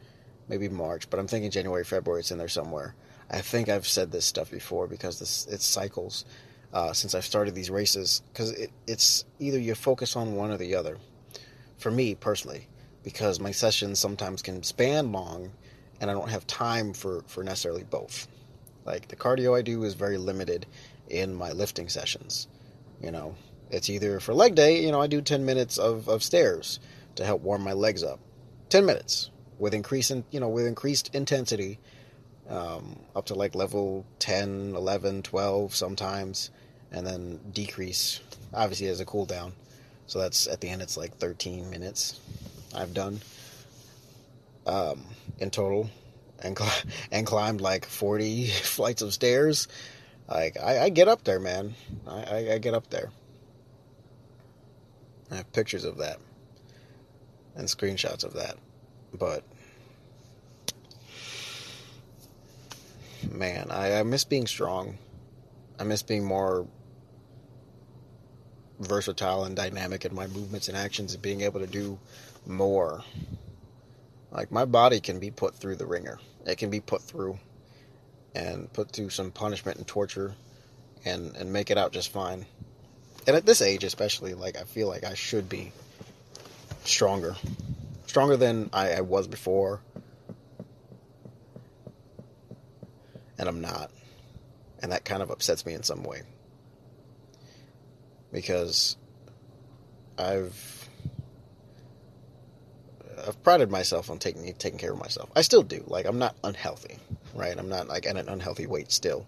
maybe 0.47 0.67
March, 0.67 1.07
but 1.09 1.19
I'm 1.19 1.27
thinking 1.27 1.51
January, 1.51 1.83
February, 1.83 2.21
it's 2.21 2.31
in 2.31 2.39
there 2.39 2.47
somewhere. 2.47 2.95
I 3.29 3.41
think 3.41 3.69
I've 3.69 3.87
said 3.87 4.11
this 4.11 4.25
stuff 4.25 4.49
before 4.49 4.87
because 4.87 5.19
this 5.19 5.45
it 5.47 5.61
cycles 5.61 6.25
uh, 6.73 6.93
since 6.93 7.13
I've 7.13 7.25
started 7.25 7.53
these 7.53 7.69
races 7.69 8.23
because 8.33 8.51
it, 8.51 8.71
it's 8.87 9.23
either 9.39 9.59
you 9.59 9.75
focus 9.75 10.15
on 10.15 10.35
one 10.35 10.51
or 10.51 10.57
the 10.57 10.75
other. 10.75 10.97
For 11.77 11.91
me 11.91 12.13
personally, 12.15 12.67
because 13.03 13.39
my 13.39 13.51
sessions 13.51 13.99
sometimes 13.99 14.41
can 14.41 14.61
span 14.63 15.11
long 15.11 15.51
and 16.01 16.09
I 16.09 16.13
don't 16.13 16.29
have 16.29 16.45
time 16.47 16.93
for, 16.93 17.23
for 17.27 17.43
necessarily 17.43 17.83
both. 17.83 18.27
Like 18.85 19.07
the 19.07 19.15
cardio 19.15 19.57
I 19.57 19.61
do 19.61 19.83
is 19.83 19.93
very 19.93 20.17
limited 20.17 20.65
in 21.07 21.33
my 21.33 21.51
lifting 21.51 21.87
sessions. 21.87 22.47
You 23.01 23.11
know, 23.11 23.35
it's 23.69 23.89
either 23.89 24.19
for 24.19 24.33
leg 24.33 24.55
day, 24.55 24.83
you 24.83 24.91
know, 24.91 24.99
I 24.99 25.07
do 25.07 25.21
10 25.21 25.45
minutes 25.45 25.77
of, 25.77 26.09
of 26.09 26.23
stairs 26.23 26.79
to 27.15 27.23
help 27.23 27.43
warm 27.43 27.61
my 27.61 27.73
legs 27.73 28.03
up. 28.03 28.19
10 28.69 28.85
minutes 28.85 29.29
with 29.59 29.75
increasing, 29.75 30.25
you 30.31 30.39
know, 30.39 30.49
with 30.49 30.65
increased 30.65 31.13
intensity 31.13 31.77
um, 32.49 32.97
up 33.15 33.27
to 33.27 33.35
like 33.35 33.53
level 33.53 34.03
10, 34.19 34.73
11, 34.75 35.21
12 35.21 35.75
sometimes, 35.75 36.49
and 36.91 37.05
then 37.05 37.39
decrease, 37.53 38.19
obviously, 38.53 38.87
as 38.87 38.99
a 38.99 39.05
cooldown. 39.05 39.51
So 40.07 40.19
that's 40.19 40.47
at 40.47 40.61
the 40.61 40.69
end, 40.69 40.81
it's 40.81 40.97
like 40.97 41.15
13 41.17 41.69
minutes 41.69 42.19
I've 42.73 42.93
done 42.93 43.21
um, 44.65 45.03
in 45.39 45.49
total, 45.49 45.89
and 46.39 46.57
cl- 46.57 46.71
and 47.11 47.25
climbed 47.25 47.61
like 47.61 47.85
forty 47.85 48.47
flights 48.47 49.01
of 49.01 49.13
stairs. 49.13 49.67
Like 50.29 50.57
I, 50.59 50.83
I 50.83 50.89
get 50.89 51.07
up 51.07 51.23
there, 51.23 51.39
man. 51.39 51.75
I, 52.07 52.23
I, 52.23 52.53
I 52.53 52.57
get 52.57 52.73
up 52.73 52.89
there. 52.89 53.11
I 55.29 55.35
have 55.37 55.51
pictures 55.53 55.85
of 55.85 55.97
that 55.97 56.19
and 57.55 57.67
screenshots 57.67 58.23
of 58.23 58.33
that, 58.33 58.57
but 59.13 59.43
man, 63.29 63.67
I, 63.71 63.99
I 63.99 64.03
miss 64.03 64.23
being 64.23 64.47
strong. 64.47 64.97
I 65.79 65.83
miss 65.83 66.03
being 66.03 66.23
more 66.23 66.67
versatile 68.79 69.43
and 69.43 69.55
dynamic 69.55 70.05
in 70.05 70.13
my 70.13 70.27
movements 70.27 70.67
and 70.67 70.77
actions 70.77 71.13
and 71.13 71.21
being 71.21 71.41
able 71.41 71.59
to 71.59 71.67
do 71.67 71.99
more 72.45 73.03
like 74.31 74.51
my 74.51 74.65
body 74.65 74.99
can 74.99 75.19
be 75.19 75.29
put 75.31 75.55
through 75.55 75.75
the 75.75 75.85
ringer. 75.85 76.19
It 76.45 76.57
can 76.57 76.69
be 76.69 76.79
put 76.79 77.01
through 77.01 77.37
and 78.33 78.71
put 78.71 78.91
through 78.91 79.09
some 79.09 79.31
punishment 79.31 79.77
and 79.77 79.87
torture 79.87 80.33
and 81.05 81.35
and 81.35 81.51
make 81.51 81.69
it 81.69 81.77
out 81.77 81.91
just 81.91 82.11
fine. 82.11 82.45
And 83.27 83.35
at 83.35 83.45
this 83.45 83.61
age 83.61 83.83
especially, 83.83 84.33
like 84.33 84.57
I 84.57 84.63
feel 84.63 84.87
like 84.87 85.03
I 85.03 85.13
should 85.13 85.49
be 85.49 85.71
stronger. 86.83 87.35
Stronger 88.07 88.37
than 88.37 88.69
I, 88.73 88.93
I 88.93 89.01
was 89.01 89.27
before. 89.27 89.81
And 93.37 93.47
I'm 93.47 93.61
not. 93.61 93.91
And 94.81 94.91
that 94.91 95.05
kind 95.05 95.21
of 95.21 95.29
upsets 95.29 95.65
me 95.65 95.73
in 95.73 95.83
some 95.83 96.03
way. 96.03 96.21
Because 98.31 98.97
I've 100.17 100.80
I've 103.27 103.41
prided 103.43 103.69
myself 103.69 104.09
on 104.09 104.19
taking 104.19 104.51
taking 104.53 104.79
care 104.79 104.93
of 104.93 104.99
myself. 104.99 105.29
I 105.35 105.41
still 105.41 105.63
do. 105.63 105.83
Like 105.87 106.05
I'm 106.05 106.19
not 106.19 106.35
unhealthy, 106.43 106.97
right? 107.33 107.57
I'm 107.57 107.69
not 107.69 107.87
like 107.87 108.05
at 108.05 108.17
an 108.17 108.29
unhealthy 108.29 108.67
weight 108.67 108.91
still, 108.91 109.27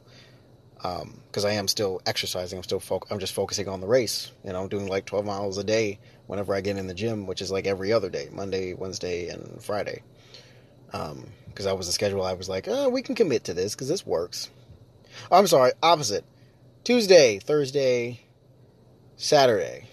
because 0.77 1.45
um, 1.45 1.49
I 1.49 1.51
am 1.51 1.67
still 1.67 2.01
exercising. 2.05 2.57
I'm 2.57 2.63
still 2.63 2.81
I'm 3.09 3.19
just 3.19 3.33
focusing 3.33 3.67
on 3.67 3.81
the 3.81 3.87
race. 3.87 4.31
You 4.43 4.53
know, 4.53 4.61
I'm 4.61 4.69
doing 4.69 4.87
like 4.87 5.05
12 5.05 5.25
miles 5.25 5.57
a 5.57 5.63
day 5.63 5.99
whenever 6.27 6.53
I 6.53 6.61
get 6.61 6.77
in 6.77 6.87
the 6.87 6.93
gym, 6.93 7.25
which 7.25 7.41
is 7.41 7.51
like 7.51 7.67
every 7.67 7.93
other 7.93 8.09
day, 8.09 8.29
Monday, 8.31 8.73
Wednesday, 8.73 9.29
and 9.29 9.61
Friday. 9.63 10.03
Because 10.87 11.11
um, 11.11 11.25
that 11.55 11.77
was 11.77 11.87
the 11.87 11.93
schedule. 11.93 12.23
I 12.23 12.33
was 12.33 12.49
like, 12.49 12.67
oh, 12.67 12.89
we 12.89 13.01
can 13.01 13.15
commit 13.15 13.45
to 13.45 13.53
this 13.53 13.75
because 13.75 13.87
this 13.87 14.05
works. 14.05 14.49
Oh, 15.31 15.37
I'm 15.37 15.47
sorry, 15.47 15.71
opposite. 15.81 16.25
Tuesday, 16.83 17.39
Thursday, 17.39 18.19
Saturday. 19.15 19.87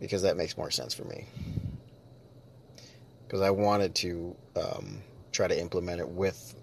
Because 0.00 0.22
that 0.22 0.38
makes 0.38 0.56
more 0.56 0.70
sense 0.70 0.94
for 0.94 1.04
me 1.04 1.26
because 3.30 3.42
I 3.42 3.50
wanted 3.50 3.94
to 3.96 4.34
um, 4.56 5.02
try 5.30 5.46
to 5.46 5.56
implement 5.56 6.00
it 6.00 6.08
with 6.08 6.56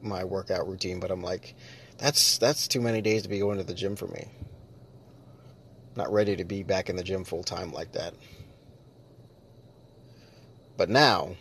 my 0.00 0.24
workout 0.24 0.66
routine, 0.66 0.98
but 0.98 1.10
I'm 1.10 1.22
like, 1.22 1.54
that's 1.98 2.38
that's 2.38 2.66
too 2.66 2.80
many 2.80 3.02
days 3.02 3.24
to 3.24 3.28
be 3.28 3.40
going 3.40 3.58
to 3.58 3.64
the 3.64 3.74
gym 3.74 3.94
for 3.94 4.06
me. 4.06 4.28
Not 5.96 6.10
ready 6.10 6.34
to 6.36 6.44
be 6.46 6.62
back 6.62 6.88
in 6.88 6.96
the 6.96 7.02
gym 7.02 7.24
full 7.24 7.42
time 7.44 7.72
like 7.72 7.92
that. 7.92 8.14
But 10.78 10.88
now, 10.88 11.36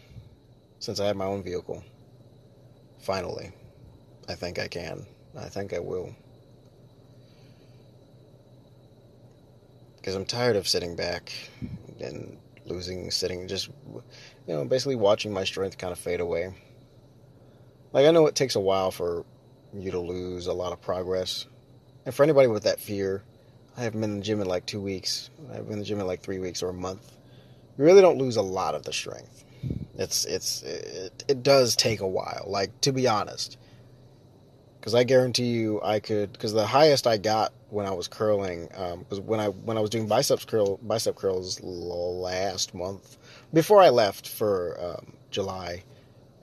since 0.80 1.00
I 1.00 1.06
have 1.06 1.16
my 1.16 1.26
own 1.26 1.44
vehicle, 1.44 1.82
finally, 3.00 3.54
I 4.28 4.36
think 4.36 4.60
I 4.60 4.68
can. 4.68 5.06
I 5.40 5.48
think 5.48 5.72
I 5.72 5.80
will. 5.80 6.14
Because 9.96 10.16
I'm 10.16 10.26
tired 10.26 10.58
of 10.58 10.68
sitting 10.68 10.98
back 10.98 11.32
and 12.02 12.38
losing, 12.66 13.12
sitting, 13.12 13.48
just 13.48 13.70
you 14.48 14.54
know, 14.54 14.66
basically 14.66 14.96
watching 14.96 15.34
my 15.34 15.44
strength 15.44 15.78
kind 15.78 15.92
of 15.92 16.00
fade 16.00 16.20
away. 16.20 16.54
Like, 17.92 18.06
I 18.06 18.12
know 18.12 18.28
it 18.28 18.36
takes 18.36 18.56
a 18.56 18.60
while 18.60 18.92
for 18.92 19.26
you 19.74 19.92
to 19.92 20.00
lose 20.00 20.48
a 20.48 20.54
lot 20.54 20.74
of 20.74 20.82
progress. 20.82 21.46
And 22.06 22.14
for 22.14 22.24
anybody 22.24 22.48
with 22.48 22.64
that 22.64 22.80
fear, 22.80 23.24
I 23.78 23.84
haven't 23.84 24.02
been 24.02 24.12
in 24.12 24.18
the 24.18 24.26
gym 24.26 24.42
in 24.42 24.48
like 24.48 24.66
two 24.66 24.82
weeks. 24.82 25.30
I've 25.52 25.66
been 25.66 25.74
in 25.74 25.80
the 25.80 25.86
gym 25.86 26.00
in 26.00 26.08
like 26.08 26.22
three 26.22 26.40
weeks 26.40 26.62
or 26.62 26.70
a 26.70 26.74
month. 26.74 27.18
You 27.78 27.86
really 27.86 28.02
don't 28.02 28.18
lose 28.18 28.36
a 28.36 28.42
lot 28.42 28.76
of 28.76 28.84
the 28.84 28.94
strength. 28.94 29.46
It's 29.98 30.26
it's 30.26 30.62
it, 30.64 31.24
it 31.28 31.44
does 31.44 31.76
take 31.76 32.02
a 32.02 32.08
while. 32.08 32.46
Like 32.48 32.82
to 32.82 32.92
be 32.92 33.08
honest, 33.08 33.58
because 34.80 34.94
I 34.94 35.06
guarantee 35.06 35.48
you, 35.48 35.82
I 35.82 36.00
could. 36.00 36.34
Because 36.34 36.54
the 36.54 36.68
highest 36.68 37.08
I 37.08 37.18
got 37.18 37.54
when 37.70 37.88
I 37.88 37.92
was 37.92 38.08
curling 38.08 38.70
um, 38.76 39.06
when 39.26 39.40
I 39.40 39.48
when 39.48 39.78
I 39.78 39.80
was 39.80 39.90
doing 39.90 40.08
biceps 40.08 40.46
curl 40.46 40.78
bicep 40.84 41.16
curls 41.16 41.60
last 41.64 42.76
month 42.76 43.18
before 43.54 43.82
I 43.82 43.90
left 43.90 44.28
for 44.28 44.78
um, 44.80 45.14
July, 45.30 45.84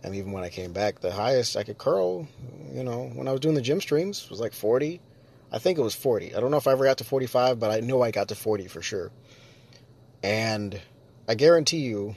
and 0.02 0.14
even 0.14 0.32
when 0.32 0.44
I 0.44 0.48
came 0.48 0.72
back, 0.72 1.00
the 1.00 1.12
highest 1.12 1.56
I 1.56 1.64
could 1.64 1.78
curl, 1.78 2.28
you 2.72 2.84
know, 2.84 3.10
when 3.14 3.28
I 3.28 3.32
was 3.32 3.40
doing 3.40 3.54
the 3.54 3.62
gym 3.62 3.80
streams 3.80 4.30
was 4.30 4.40
like 4.40 4.52
40. 4.52 5.00
I 5.52 5.58
think 5.58 5.78
it 5.78 5.82
was 5.82 5.94
40. 5.94 6.34
I 6.34 6.40
don't 6.40 6.50
know 6.50 6.56
if 6.56 6.68
I 6.68 6.72
ever 6.72 6.84
got 6.84 6.98
to 6.98 7.04
45, 7.04 7.58
but 7.58 7.70
I 7.70 7.80
know 7.80 8.02
I 8.02 8.12
got 8.12 8.28
to 8.28 8.34
40 8.34 8.68
for 8.68 8.80
sure. 8.80 9.10
And 10.22 10.80
I 11.28 11.34
guarantee 11.34 11.78
you, 11.78 12.14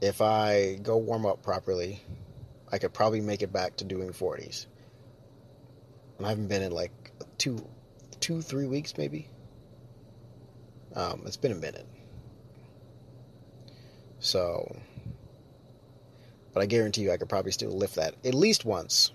if 0.00 0.20
I 0.20 0.78
go 0.82 0.98
warm 0.98 1.24
up 1.24 1.42
properly, 1.42 2.02
I 2.70 2.78
could 2.78 2.92
probably 2.92 3.20
make 3.20 3.42
it 3.42 3.52
back 3.52 3.76
to 3.76 3.84
doing 3.84 4.10
40s. 4.10 4.66
And 6.18 6.26
I 6.26 6.30
haven't 6.30 6.48
been 6.48 6.62
in 6.62 6.72
like 6.72 7.12
two, 7.38 7.66
two, 8.20 8.42
three 8.42 8.66
weeks 8.66 8.96
maybe. 8.98 9.28
Um, 10.94 11.22
it's 11.26 11.36
been 11.36 11.52
a 11.52 11.56
minute. 11.56 11.86
So, 14.26 14.76
but 16.52 16.60
I 16.60 16.66
guarantee 16.66 17.02
you, 17.02 17.12
I 17.12 17.16
could 17.16 17.28
probably 17.28 17.52
still 17.52 17.70
lift 17.70 17.94
that 17.94 18.16
at 18.24 18.34
least 18.34 18.64
once. 18.64 19.12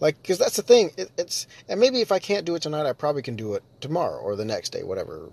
Like, 0.00 0.20
because 0.20 0.38
that's 0.38 0.56
the 0.56 0.62
thing. 0.62 0.90
It, 0.96 1.12
it's 1.16 1.46
and 1.68 1.78
maybe 1.78 2.00
if 2.00 2.10
I 2.10 2.18
can't 2.18 2.44
do 2.44 2.56
it 2.56 2.62
tonight, 2.62 2.86
I 2.86 2.92
probably 2.92 3.22
can 3.22 3.36
do 3.36 3.54
it 3.54 3.62
tomorrow 3.80 4.20
or 4.20 4.34
the 4.34 4.44
next 4.44 4.70
day, 4.70 4.82
whatever. 4.82 5.30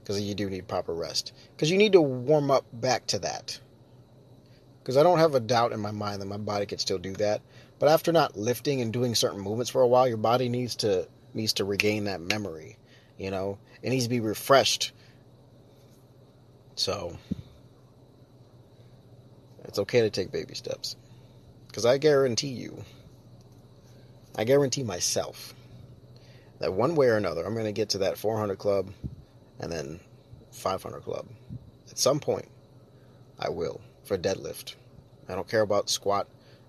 Because 0.00 0.20
you 0.20 0.32
do 0.34 0.48
need 0.48 0.68
proper 0.68 0.94
rest. 0.94 1.32
Because 1.56 1.72
you 1.72 1.76
need 1.76 1.92
to 1.92 2.00
warm 2.00 2.52
up 2.52 2.64
back 2.72 3.08
to 3.08 3.18
that. 3.18 3.58
Because 4.80 4.96
I 4.96 5.02
don't 5.02 5.18
have 5.18 5.34
a 5.34 5.40
doubt 5.40 5.72
in 5.72 5.80
my 5.80 5.90
mind 5.90 6.22
that 6.22 6.26
my 6.26 6.36
body 6.38 6.66
could 6.66 6.80
still 6.80 6.98
do 6.98 7.14
that. 7.14 7.42
But 7.80 7.88
after 7.88 8.12
not 8.12 8.36
lifting 8.36 8.80
and 8.80 8.92
doing 8.92 9.16
certain 9.16 9.40
movements 9.40 9.70
for 9.70 9.82
a 9.82 9.88
while, 9.88 10.06
your 10.06 10.18
body 10.18 10.48
needs 10.48 10.76
to 10.76 11.08
needs 11.34 11.54
to 11.54 11.64
regain 11.64 12.04
that 12.04 12.20
memory. 12.20 12.78
You 13.18 13.32
know, 13.32 13.58
it 13.82 13.90
needs 13.90 14.04
to 14.04 14.10
be 14.10 14.20
refreshed. 14.20 14.92
So 16.78 17.16
it's 19.64 19.78
okay 19.78 20.00
to 20.00 20.10
take 20.10 20.32
baby 20.32 20.54
steps. 20.54 20.96
Because 21.66 21.84
I 21.84 21.98
guarantee 21.98 22.48
you, 22.48 22.84
I 24.36 24.44
guarantee 24.44 24.82
myself 24.82 25.54
that 26.60 26.72
one 26.72 26.94
way 26.94 27.08
or 27.08 27.16
another, 27.16 27.44
I'm 27.44 27.54
going 27.54 27.66
to 27.66 27.72
get 27.72 27.90
to 27.90 27.98
that 27.98 28.16
400 28.18 28.58
club 28.58 28.90
and 29.60 29.70
then 29.70 30.00
500 30.52 31.02
club. 31.02 31.26
At 31.90 31.98
some 31.98 32.20
point, 32.20 32.48
I 33.38 33.50
will 33.50 33.80
for 34.04 34.16
deadlift. 34.16 34.74
I 35.28 35.34
don't 35.34 35.48
care 35.48 35.62
about 35.62 35.90
squat 35.90 36.28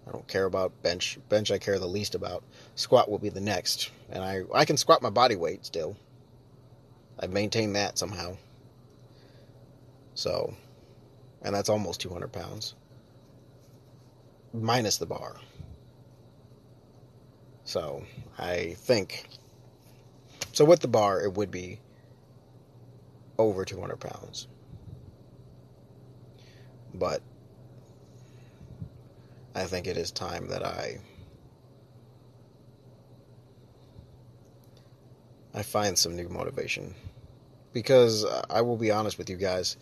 I 0.09 0.11
don't 0.11 0.27
care 0.27 0.45
about 0.45 0.81
bench. 0.81 1.19
Bench 1.29 1.51
I 1.51 1.59
care 1.59 1.77
the 1.77 1.85
least 1.85 2.15
about. 2.15 2.43
Squat 2.73 3.11
will 3.11 3.19
be 3.19 3.29
the 3.29 3.39
next. 3.39 3.91
And 4.09 4.23
I, 4.23 4.41
I 4.51 4.65
can 4.65 4.75
squat 4.75 5.03
my 5.03 5.11
body 5.11 5.35
weight 5.35 5.67
still. 5.67 5.95
I've 7.19 7.31
maintained 7.31 7.75
that 7.75 7.99
somehow. 7.99 8.37
So, 10.19 10.53
and 11.43 11.55
that's 11.55 11.69
almost 11.69 12.01
200 12.01 12.33
pounds. 12.33 12.75
Minus 14.53 14.97
the 14.97 15.05
bar. 15.05 15.37
So, 17.63 18.03
I 18.37 18.73
think. 18.79 19.29
So, 20.51 20.65
with 20.65 20.81
the 20.81 20.89
bar, 20.89 21.23
it 21.23 21.35
would 21.35 21.51
be 21.51 21.79
over 23.37 23.63
200 23.63 23.95
pounds. 23.95 24.49
But 26.93 27.21
I 29.55 29.63
think 29.63 29.87
it 29.87 29.95
is 29.95 30.11
time 30.11 30.49
that 30.49 30.65
I 30.65 30.99
I 35.53 35.63
find 35.63 35.97
some 35.97 36.17
new 36.17 36.27
motivation 36.27 36.93
because 37.71 38.25
I 38.49 38.61
will 38.61 38.77
be 38.77 38.91
honest 38.91 39.17
with 39.17 39.29
you 39.29 39.37
guys. 39.37 39.77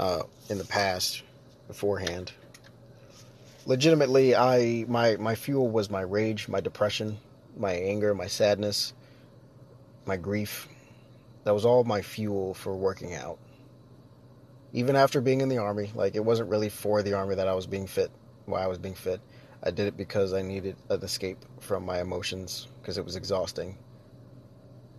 Uh, 0.00 0.22
in 0.48 0.56
the 0.56 0.64
past, 0.64 1.22
beforehand, 1.68 2.32
legitimately, 3.66 4.34
I 4.34 4.86
my 4.88 5.16
my 5.16 5.34
fuel 5.34 5.68
was 5.68 5.90
my 5.90 6.00
rage, 6.00 6.48
my 6.48 6.60
depression, 6.60 7.18
my 7.54 7.72
anger, 7.72 8.14
my 8.14 8.26
sadness, 8.26 8.94
my 10.06 10.16
grief. 10.16 10.66
That 11.44 11.52
was 11.52 11.66
all 11.66 11.84
my 11.84 12.00
fuel 12.00 12.54
for 12.54 12.74
working 12.74 13.14
out. 13.14 13.38
Even 14.72 14.96
after 14.96 15.20
being 15.20 15.42
in 15.42 15.50
the 15.50 15.58
army, 15.58 15.92
like 15.94 16.14
it 16.14 16.24
wasn't 16.24 16.48
really 16.48 16.70
for 16.70 17.02
the 17.02 17.12
army 17.12 17.34
that 17.34 17.46
I 17.46 17.52
was 17.52 17.66
being 17.66 17.86
fit 17.86 18.10
why 18.50 18.62
I 18.62 18.66
was 18.66 18.78
being 18.78 18.94
fit. 18.94 19.20
I 19.62 19.70
did 19.70 19.86
it 19.86 19.96
because 19.96 20.32
I 20.32 20.42
needed 20.42 20.76
an 20.88 21.02
escape 21.02 21.38
from 21.60 21.84
my 21.84 22.00
emotions 22.00 22.66
because 22.80 22.98
it 22.98 23.04
was 23.04 23.16
exhausting. 23.16 23.76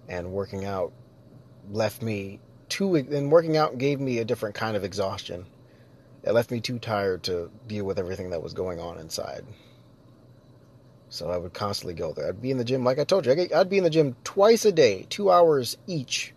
And 0.07 0.31
working 0.31 0.65
out 0.65 0.93
left 1.69 2.01
me 2.01 2.39
too, 2.71 2.95
and 2.95 3.31
working 3.31 3.57
out 3.57 3.77
gave 3.77 3.99
me 3.99 4.17
a 4.17 4.25
different 4.25 4.55
kind 4.55 4.75
of 4.75 4.83
exhaustion. 4.83 5.45
It 6.23 6.31
left 6.31 6.49
me 6.49 6.59
too 6.59 6.79
tired 6.79 7.23
to 7.23 7.51
deal 7.67 7.85
with 7.85 7.99
everything 7.99 8.31
that 8.31 8.41
was 8.41 8.53
going 8.53 8.79
on 8.79 8.97
inside. 8.97 9.45
So 11.09 11.29
I 11.29 11.37
would 11.37 11.53
constantly 11.53 11.93
go 11.93 12.13
there. 12.13 12.29
I'd 12.29 12.41
be 12.41 12.51
in 12.51 12.57
the 12.57 12.63
gym, 12.63 12.83
like 12.83 12.97
I 12.97 13.03
told 13.03 13.25
you, 13.25 13.49
I'd 13.53 13.69
be 13.69 13.77
in 13.77 13.83
the 13.83 13.89
gym 13.89 14.15
twice 14.23 14.63
a 14.65 14.71
day, 14.71 15.05
two 15.09 15.29
hours 15.29 15.77
each. 15.85 16.33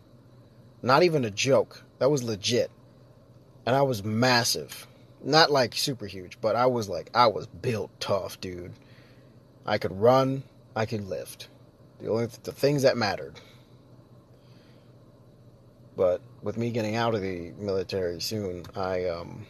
Not 0.82 1.04
even 1.04 1.24
a 1.24 1.30
joke. 1.30 1.84
That 1.98 2.10
was 2.10 2.24
legit. 2.24 2.70
And 3.64 3.76
I 3.76 3.82
was 3.82 4.04
massive. 4.04 4.86
Not 5.22 5.50
like 5.50 5.74
super 5.74 6.06
huge, 6.06 6.38
but 6.40 6.56
I 6.56 6.66
was 6.66 6.88
like, 6.88 7.08
I 7.14 7.28
was 7.28 7.46
built 7.46 7.90
tough, 8.00 8.40
dude. 8.40 8.72
I 9.64 9.78
could 9.78 9.98
run, 9.98 10.42
I 10.74 10.86
could 10.86 11.08
lift. 11.08 11.48
The 12.00 12.10
only 12.10 12.26
the 12.26 12.52
things 12.52 12.82
that 12.82 12.96
mattered. 12.96 13.40
But 15.96 16.20
with 16.42 16.56
me 16.56 16.70
getting 16.70 16.96
out 16.96 17.14
of 17.14 17.22
the 17.22 17.52
military 17.58 18.20
soon, 18.20 18.64
I 18.74 19.06
um, 19.06 19.46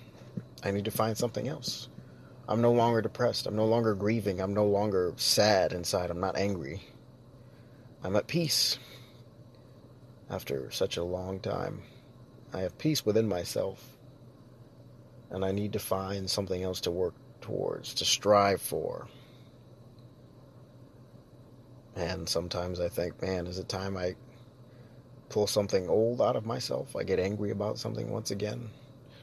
I 0.63 0.71
need 0.71 0.85
to 0.85 0.91
find 0.91 1.17
something 1.17 1.49
else. 1.49 1.89
I'm 2.47 2.61
no 2.61 2.73
longer 2.73 3.01
depressed. 3.01 3.47
I'm 3.47 3.57
no 3.57 3.65
longer 3.65 3.95
grieving. 3.95 4.41
I'm 4.41 4.53
no 4.53 4.67
longer 4.67 5.15
sad 5.17 5.73
inside. 5.73 6.11
I'm 6.11 6.21
not 6.21 6.37
angry. 6.37 6.83
I'm 8.03 8.17
at 8.17 8.27
peace. 8.27 8.79
After 10.29 10.71
such 10.71 10.97
a 10.97 11.05
long 11.05 11.41
time, 11.41 11.83
I 12.53 12.61
have 12.61 12.77
peace 12.77 13.05
within 13.05 13.29
myself 13.29 13.95
and 15.31 15.45
I 15.45 15.53
need 15.53 15.73
to 15.73 15.79
find 15.79 16.31
something 16.31 16.63
else 16.63 16.83
to 16.83 16.91
work 16.91 17.15
towards, 17.41 17.95
to 17.95 18.05
strive 18.05 18.61
for. 18.61 19.09
And 21.97 22.29
sometimes 22.29 22.79
I 22.79 22.89
think, 22.89 23.21
man, 23.21 23.47
is 23.47 23.59
it 23.59 23.69
time 23.69 23.97
I 23.97 24.15
pull 25.35 25.49
something 25.49 25.89
old 25.89 26.23
out 26.23 26.37
of 26.37 26.47
myself? 26.47 26.95
I 26.95 27.03
get 27.03 27.19
angry 27.19 27.51
about 27.51 27.77
something 27.77 28.09
once 28.09 28.31
again. 28.31 28.71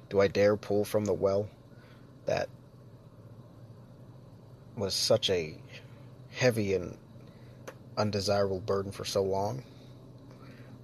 Do 0.10 0.20
I 0.20 0.28
dare 0.28 0.58
pull 0.58 0.84
from 0.84 1.06
the 1.06 1.14
well 1.14 1.48
that 2.26 2.50
was 4.76 4.94
such 4.94 5.30
a 5.30 5.56
heavy 6.32 6.74
and 6.74 6.98
undesirable 7.96 8.60
burden 8.60 8.92
for 8.92 9.06
so 9.06 9.24
long? 9.24 9.64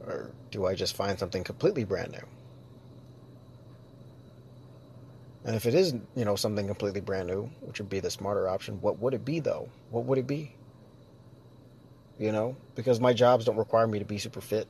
Or 0.06 0.32
do 0.50 0.66
I 0.66 0.76
just 0.76 0.96
find 0.96 1.20
something 1.20 1.44
completely 1.44 1.84
brand 1.84 2.14
new? 2.14 2.26
And 5.44 5.58
if 5.58 5.66
it 5.66 5.74
is, 5.74 5.94
you 6.16 6.24
know, 6.24 6.38
something 6.38 6.68
completely 6.68 7.02
brand 7.02 7.28
new, 7.28 7.50
which 7.60 7.80
would 7.80 7.90
be 7.90 8.00
the 8.00 8.12
smarter 8.12 8.48
option, 8.48 8.80
what 8.80 9.00
would 9.00 9.14
it 9.14 9.26
be 9.26 9.42
though? 9.42 9.68
What 9.92 10.06
would 10.06 10.20
it 10.20 10.28
be? 10.28 10.56
You 12.18 12.32
know, 12.32 12.56
because 12.76 13.02
my 13.02 13.12
jobs 13.12 13.44
don't 13.44 13.58
require 13.58 13.88
me 13.88 14.00
to 14.00 14.06
be 14.06 14.20
super 14.20 14.40
fit. 14.40 14.70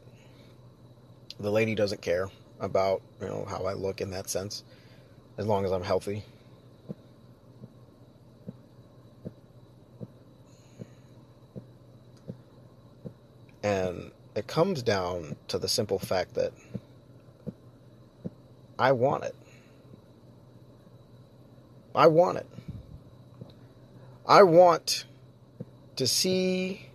The 1.39 1.51
lady 1.51 1.75
doesn't 1.75 2.01
care 2.01 2.29
about, 2.59 3.01
you 3.21 3.27
know, 3.27 3.45
how 3.47 3.65
I 3.65 3.73
look 3.73 4.01
in 4.01 4.11
that 4.11 4.29
sense, 4.29 4.63
as 5.37 5.45
long 5.45 5.65
as 5.65 5.71
I'm 5.71 5.83
healthy. 5.83 6.23
And 13.61 14.11
it 14.35 14.47
comes 14.47 14.81
down 14.81 15.35
to 15.49 15.59
the 15.59 15.67
simple 15.67 15.99
fact 15.99 16.33
that 16.35 16.53
I 18.79 18.91
want 18.91 19.23
it. 19.23 19.35
I 21.93 22.07
want 22.07 22.37
it. 22.37 22.47
I 24.27 24.43
want 24.43 25.05
to 25.95 26.07
see 26.07 26.86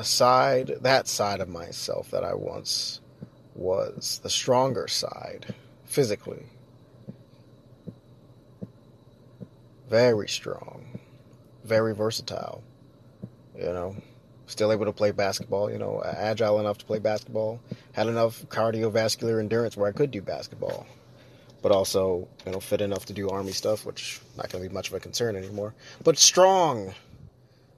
a 0.00 0.04
side, 0.04 0.72
that 0.80 1.06
side 1.06 1.40
of 1.40 1.48
myself 1.48 2.10
that 2.10 2.24
I 2.24 2.32
once 2.34 3.00
was, 3.54 4.18
the 4.22 4.30
stronger 4.30 4.88
side, 4.88 5.54
physically. 5.84 6.46
Very 9.90 10.26
strong, 10.28 10.98
very 11.64 11.94
versatile, 11.94 12.64
you 13.54 13.64
know. 13.64 13.94
Still 14.46 14.72
able 14.72 14.86
to 14.86 14.92
play 14.92 15.12
basketball, 15.12 15.70
you 15.70 15.78
know, 15.78 16.02
agile 16.04 16.58
enough 16.58 16.78
to 16.78 16.84
play 16.84 16.98
basketball, 16.98 17.60
had 17.92 18.08
enough 18.08 18.42
cardiovascular 18.48 19.38
endurance 19.38 19.76
where 19.76 19.88
I 19.88 19.92
could 19.92 20.10
do 20.10 20.22
basketball 20.22 20.86
but 21.62 21.72
also 21.72 22.26
you 22.46 22.52
know 22.52 22.58
fit 22.58 22.80
enough 22.80 23.04
to 23.04 23.12
do 23.12 23.28
army 23.28 23.52
stuff, 23.52 23.84
which 23.84 24.18
not 24.34 24.48
going 24.48 24.64
to 24.64 24.70
be 24.70 24.74
much 24.74 24.88
of 24.88 24.94
a 24.94 24.98
concern 24.98 25.36
anymore. 25.36 25.74
But 26.02 26.16
strong, 26.16 26.94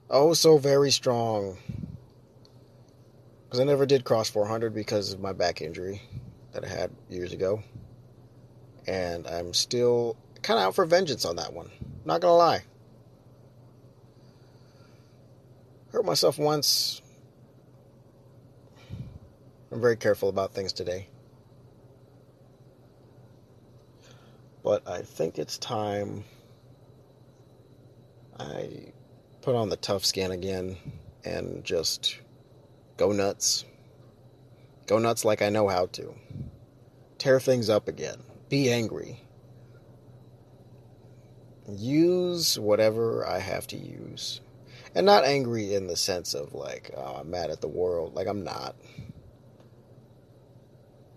Oh, 0.09 0.35
so 0.35 0.59
very 0.59 0.91
strong. 0.91 1.57
Because 3.53 3.61
I 3.61 3.65
never 3.65 3.85
did 3.85 4.03
cross 4.03 4.31
400 4.31 4.73
because 4.73 5.13
of 5.13 5.19
my 5.19 5.31
back 5.31 5.61
injury 5.61 6.01
that 6.53 6.65
I 6.65 6.67
had 6.67 6.89
years 7.07 7.33
ago. 7.33 7.61
And 8.87 9.27
I'm 9.27 9.53
still 9.53 10.17
kind 10.41 10.59
of 10.59 10.65
out 10.65 10.73
for 10.73 10.85
vengeance 10.85 11.23
on 11.23 11.35
that 11.35 11.53
one. 11.53 11.69
Not 12.03 12.19
gonna 12.21 12.35
lie. 12.35 12.63
Hurt 15.91 16.03
myself 16.03 16.39
once. 16.39 17.03
I'm 19.71 19.79
very 19.79 19.97
careful 19.97 20.29
about 20.29 20.55
things 20.55 20.73
today. 20.73 21.07
But 24.63 24.87
I 24.87 25.03
think 25.03 25.37
it's 25.37 25.59
time 25.59 26.23
I 28.39 28.93
put 29.43 29.53
on 29.53 29.69
the 29.69 29.77
tough 29.77 30.05
skin 30.05 30.31
again 30.31 30.75
and 31.23 31.63
just 31.63 32.17
go 33.03 33.11
nuts. 33.11 33.65
Go 34.87 34.97
nuts 34.97 35.25
like 35.25 35.41
I 35.41 35.49
know 35.49 35.67
how 35.67 35.87
to. 35.87 36.13
Tear 37.17 37.41
things 37.41 37.69
up 37.69 37.89
again. 37.89 38.23
Be 38.47 38.71
angry. 38.71 39.19
Use 41.67 42.57
whatever 42.57 43.27
I 43.27 43.39
have 43.39 43.67
to 43.67 43.77
use. 43.77 44.39
And 44.95 45.05
not 45.05 45.25
angry 45.25 45.73
in 45.73 45.87
the 45.87 45.97
sense 45.97 46.33
of 46.33 46.53
like, 46.53 46.91
oh, 46.95 47.17
I'm 47.19 47.29
mad 47.29 47.49
at 47.49 47.59
the 47.59 47.67
world. 47.67 48.15
Like, 48.15 48.27
I'm 48.27 48.45
not. 48.45 48.75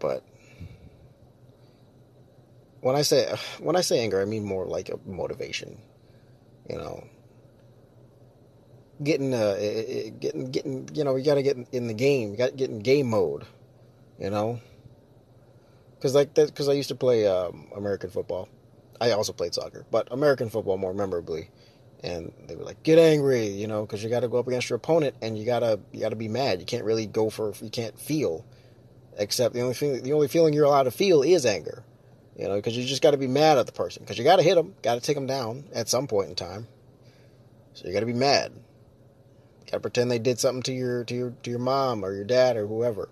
But 0.00 0.24
when 2.80 2.96
I 2.96 3.02
say 3.02 3.32
when 3.60 3.76
I 3.76 3.80
say 3.80 4.00
anger, 4.00 4.20
I 4.20 4.24
mean 4.24 4.44
more 4.44 4.66
like 4.66 4.88
a 4.88 4.98
motivation. 5.06 5.78
You 6.68 6.78
know, 6.78 7.04
getting 9.02 9.34
uh 9.34 9.54
getting 10.20 10.50
getting 10.50 10.88
you 10.94 11.04
know 11.04 11.16
you 11.16 11.24
got 11.24 11.34
to 11.34 11.42
get 11.42 11.56
in 11.72 11.86
the 11.86 11.94
game. 11.94 12.30
You 12.30 12.36
got 12.36 12.50
to 12.50 12.56
get 12.56 12.70
in 12.70 12.80
game 12.80 13.08
mode. 13.08 13.46
You 14.18 14.30
know, 14.30 14.60
because 15.96 16.14
like 16.14 16.34
that 16.34 16.46
because 16.46 16.68
I 16.68 16.72
used 16.72 16.88
to 16.88 16.94
play 16.94 17.26
um, 17.26 17.66
American 17.74 18.10
football. 18.10 18.48
I 19.00 19.10
also 19.10 19.32
played 19.32 19.54
soccer, 19.54 19.84
but 19.90 20.08
American 20.10 20.48
football 20.48 20.78
more 20.78 20.94
memorably. 20.94 21.50
And 22.02 22.32
they 22.46 22.56
were 22.56 22.64
like, 22.64 22.82
"Get 22.82 22.98
angry," 22.98 23.46
you 23.48 23.66
know, 23.66 23.82
because 23.82 24.02
you 24.02 24.10
got 24.10 24.20
to 24.20 24.28
go 24.28 24.38
up 24.38 24.46
against 24.46 24.70
your 24.70 24.76
opponent, 24.76 25.16
and 25.20 25.38
you 25.38 25.44
gotta 25.44 25.80
you 25.92 26.00
gotta 26.00 26.16
be 26.16 26.28
mad. 26.28 26.60
You 26.60 26.66
can't 26.66 26.84
really 26.84 27.06
go 27.06 27.30
for 27.30 27.52
you 27.60 27.70
can't 27.70 27.98
feel, 27.98 28.44
except 29.18 29.54
the 29.54 29.62
only 29.62 29.74
thing 29.74 30.02
the 30.02 30.12
only 30.12 30.28
feeling 30.28 30.54
you're 30.54 30.64
allowed 30.64 30.84
to 30.84 30.90
feel 30.90 31.22
is 31.22 31.44
anger, 31.44 31.82
you 32.38 32.46
know, 32.48 32.56
because 32.56 32.76
you 32.76 32.84
just 32.84 33.02
got 33.02 33.12
to 33.12 33.16
be 33.16 33.26
mad 33.26 33.58
at 33.58 33.66
the 33.66 33.72
person 33.72 34.02
because 34.02 34.18
you 34.18 34.24
got 34.24 34.36
to 34.36 34.42
hit 34.42 34.54
them, 34.54 34.74
got 34.82 34.94
to 34.94 35.00
take 35.00 35.16
them 35.16 35.26
down 35.26 35.64
at 35.74 35.88
some 35.88 36.06
point 36.06 36.28
in 36.28 36.34
time. 36.34 36.66
So 37.74 37.86
you 37.86 37.92
got 37.92 38.00
to 38.00 38.06
be 38.06 38.12
mad. 38.12 38.52
Got 39.66 39.78
to 39.78 39.80
pretend 39.80 40.10
they 40.10 40.18
did 40.18 40.38
something 40.38 40.62
to 40.62 40.72
your 40.72 41.04
to 41.04 41.14
your 41.14 41.30
to 41.42 41.50
your 41.50 41.58
mom 41.58 42.04
or 42.04 42.14
your 42.14 42.24
dad 42.24 42.56
or 42.56 42.66
whoever, 42.66 43.08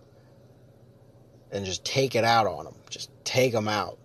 and 1.51 1.64
just 1.64 1.85
take 1.85 2.14
it 2.14 2.25
out 2.25 2.47
on 2.47 2.64
them. 2.64 2.75
Just 2.90 3.11
take 3.25 3.53
them 3.53 3.69
out. 3.69 3.99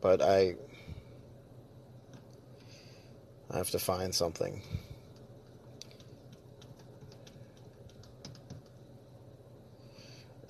But 0.00 0.22
I 0.22 0.54
I 3.50 3.58
have 3.58 3.70
to 3.70 3.78
find 3.78 4.14
something. 4.14 4.62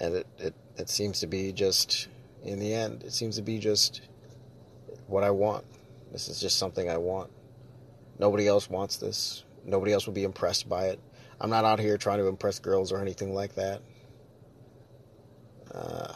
And 0.00 0.14
it, 0.16 0.27
it, 0.38 0.55
it 0.77 0.88
seems 0.88 1.20
to 1.20 1.27
be 1.27 1.53
just, 1.53 2.09
in 2.42 2.59
the 2.59 2.74
end, 2.74 3.05
it 3.05 3.12
seems 3.12 3.37
to 3.37 3.42
be 3.42 3.59
just 3.59 4.03
what 5.07 5.22
I 5.22 5.31
want. 5.31 5.64
This 6.12 6.29
is 6.29 6.40
just 6.40 6.59
something 6.59 6.90
I 6.90 6.98
want. 6.98 7.31
Nobody 8.18 8.46
else 8.48 8.68
wants 8.68 8.96
this. 8.96 9.44
Nobody 9.64 9.92
else 9.92 10.07
will 10.07 10.14
be 10.14 10.24
impressed 10.24 10.68
by 10.68 10.87
it. 10.87 11.00
I'm 11.40 11.50
not 11.50 11.64
out 11.64 11.81
here 11.81 11.96
trying 11.98 12.18
to 12.18 12.27
impress 12.27 12.59
girls 12.59 12.92
or 12.92 13.00
anything 13.00 13.35
like 13.35 13.55
that. 13.55 13.83
Uh, 15.72 16.12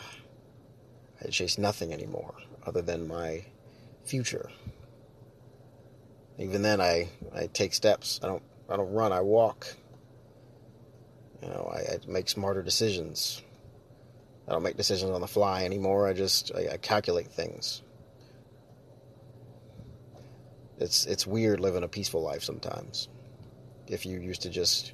I 1.24 1.28
chase 1.28 1.58
nothing 1.58 1.92
anymore 1.92 2.34
other 2.66 2.82
than 2.82 3.08
my 3.08 3.44
future. 4.04 4.50
Even 6.38 6.62
then, 6.62 6.80
I, 6.80 7.08
I 7.34 7.48
take 7.48 7.74
steps. 7.74 8.20
I 8.22 8.28
don't 8.28 8.42
I 8.68 8.76
don't 8.76 8.92
run. 8.92 9.12
I 9.12 9.22
walk. 9.22 9.66
You 11.42 11.48
know, 11.48 11.72
I, 11.72 11.94
I 11.94 11.98
make 12.06 12.28
smarter 12.28 12.62
decisions. 12.62 13.42
I 14.46 14.52
don't 14.52 14.62
make 14.62 14.76
decisions 14.76 15.10
on 15.10 15.20
the 15.20 15.26
fly 15.26 15.64
anymore. 15.64 16.06
I 16.06 16.12
just 16.12 16.52
I, 16.54 16.74
I 16.74 16.76
calculate 16.76 17.28
things. 17.28 17.82
It's 20.78 21.06
it's 21.06 21.26
weird 21.26 21.60
living 21.60 21.82
a 21.82 21.88
peaceful 21.88 22.22
life 22.22 22.42
sometimes. 22.42 23.08
If 23.88 24.06
you 24.06 24.18
used 24.20 24.42
to 24.42 24.50
just 24.50 24.92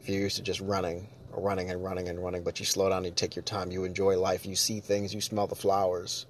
if 0.00 0.08
you 0.08 0.20
used 0.20 0.36
to 0.36 0.42
just 0.42 0.60
running 0.60 1.08
or 1.32 1.42
running 1.42 1.70
and 1.70 1.82
running 1.82 2.08
and 2.08 2.22
running, 2.22 2.42
but 2.42 2.60
you 2.60 2.66
slow 2.66 2.88
down 2.88 3.04
you 3.04 3.10
take 3.10 3.36
your 3.36 3.42
time, 3.42 3.70
you 3.70 3.84
enjoy 3.84 4.18
life, 4.18 4.46
you 4.46 4.56
see 4.56 4.80
things, 4.80 5.14
you 5.14 5.20
smell 5.20 5.46
the 5.46 5.54
flowers, 5.54 6.26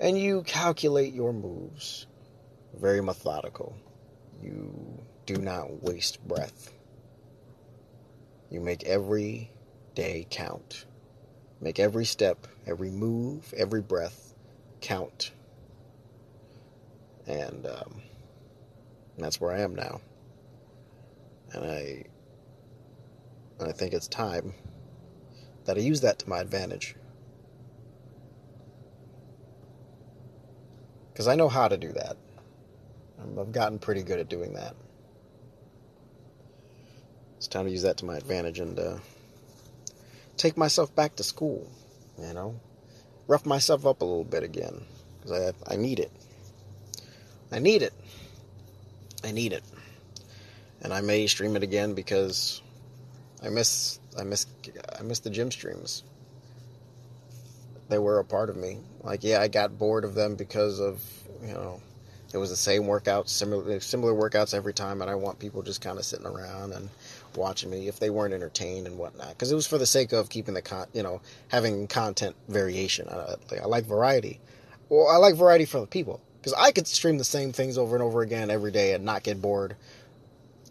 and 0.00 0.18
you 0.18 0.42
calculate 0.42 1.12
your 1.12 1.32
moves 1.32 2.06
very 2.78 3.00
methodical. 3.00 3.76
You 4.42 5.02
do 5.24 5.36
not 5.36 5.82
waste 5.82 6.26
breath. 6.26 6.72
You 8.50 8.60
make 8.60 8.84
every 8.84 9.50
day 9.94 10.26
count. 10.30 10.84
Make 11.60 11.80
every 11.80 12.04
step, 12.04 12.46
every 12.66 12.90
move, 12.90 13.52
every 13.56 13.80
breath 13.80 14.34
count. 14.80 15.32
And 17.26 17.66
um, 17.66 18.02
that's 19.18 19.40
where 19.40 19.52
I 19.52 19.60
am 19.60 19.74
now. 19.74 20.00
And 21.52 21.64
I, 21.64 22.04
and 23.58 23.68
I 23.68 23.72
think 23.72 23.92
it's 23.92 24.08
time 24.08 24.54
that 25.64 25.76
I 25.76 25.80
use 25.80 26.00
that 26.02 26.18
to 26.20 26.28
my 26.28 26.40
advantage. 26.40 26.94
Because 31.12 31.28
I 31.28 31.34
know 31.34 31.48
how 31.48 31.68
to 31.68 31.76
do 31.76 31.92
that. 31.92 32.16
I've 33.38 33.52
gotten 33.52 33.78
pretty 33.78 34.02
good 34.02 34.18
at 34.18 34.28
doing 34.28 34.54
that. 34.54 34.74
It's 37.36 37.48
time 37.48 37.66
to 37.66 37.70
use 37.70 37.82
that 37.82 37.98
to 37.98 38.04
my 38.04 38.16
advantage 38.16 38.60
and 38.60 38.78
uh, 38.78 38.98
take 40.36 40.56
myself 40.56 40.94
back 40.94 41.16
to 41.16 41.22
school. 41.22 41.70
You 42.18 42.32
know, 42.32 42.60
rough 43.26 43.44
myself 43.44 43.84
up 43.84 44.00
a 44.00 44.04
little 44.04 44.24
bit 44.24 44.42
again 44.42 44.82
because 45.20 45.54
I 45.68 45.74
I 45.74 45.76
need 45.76 46.00
it. 46.00 46.10
I 47.52 47.58
need 47.58 47.82
it. 47.82 47.92
I 49.22 49.32
need 49.32 49.52
it. 49.52 49.62
And 50.86 50.94
I 50.94 51.00
may 51.00 51.26
stream 51.26 51.56
it 51.56 51.64
again 51.64 51.94
because 51.94 52.62
I 53.42 53.48
miss 53.48 53.98
I 54.16 54.22
miss 54.22 54.46
I 54.96 55.02
miss 55.02 55.18
the 55.18 55.30
gym 55.30 55.50
streams. 55.50 56.04
They 57.88 57.98
were 57.98 58.20
a 58.20 58.24
part 58.24 58.50
of 58.50 58.56
me. 58.56 58.78
Like 59.02 59.24
yeah, 59.24 59.40
I 59.40 59.48
got 59.48 59.78
bored 59.78 60.04
of 60.04 60.14
them 60.14 60.36
because 60.36 60.78
of 60.78 61.02
you 61.42 61.54
know 61.54 61.80
it 62.32 62.38
was 62.38 62.50
the 62.50 62.56
same 62.56 62.84
workouts, 62.84 63.30
similar 63.30 63.80
similar 63.80 64.12
workouts 64.12 64.54
every 64.54 64.72
time, 64.72 65.02
and 65.02 65.10
I 65.10 65.16
want 65.16 65.40
people 65.40 65.60
just 65.60 65.80
kind 65.80 65.98
of 65.98 66.04
sitting 66.04 66.24
around 66.24 66.72
and 66.72 66.88
watching 67.34 67.68
me 67.68 67.88
if 67.88 67.98
they 67.98 68.10
weren't 68.10 68.32
entertained 68.32 68.86
and 68.86 68.96
whatnot. 68.96 69.30
Because 69.30 69.50
it 69.50 69.56
was 69.56 69.66
for 69.66 69.78
the 69.78 69.86
sake 69.86 70.12
of 70.12 70.28
keeping 70.28 70.54
the 70.54 70.62
con, 70.62 70.86
you 70.92 71.02
know, 71.02 71.20
having 71.48 71.88
content 71.88 72.36
variation. 72.46 73.08
I, 73.08 73.34
I 73.60 73.64
like 73.64 73.86
variety. 73.86 74.38
Well, 74.88 75.08
I 75.08 75.16
like 75.16 75.34
variety 75.34 75.64
for 75.64 75.80
the 75.80 75.88
people 75.88 76.20
because 76.40 76.52
I 76.52 76.70
could 76.70 76.86
stream 76.86 77.18
the 77.18 77.24
same 77.24 77.50
things 77.50 77.76
over 77.76 77.96
and 77.96 78.04
over 78.04 78.22
again 78.22 78.50
every 78.50 78.70
day 78.70 78.94
and 78.94 79.04
not 79.04 79.24
get 79.24 79.42
bored 79.42 79.74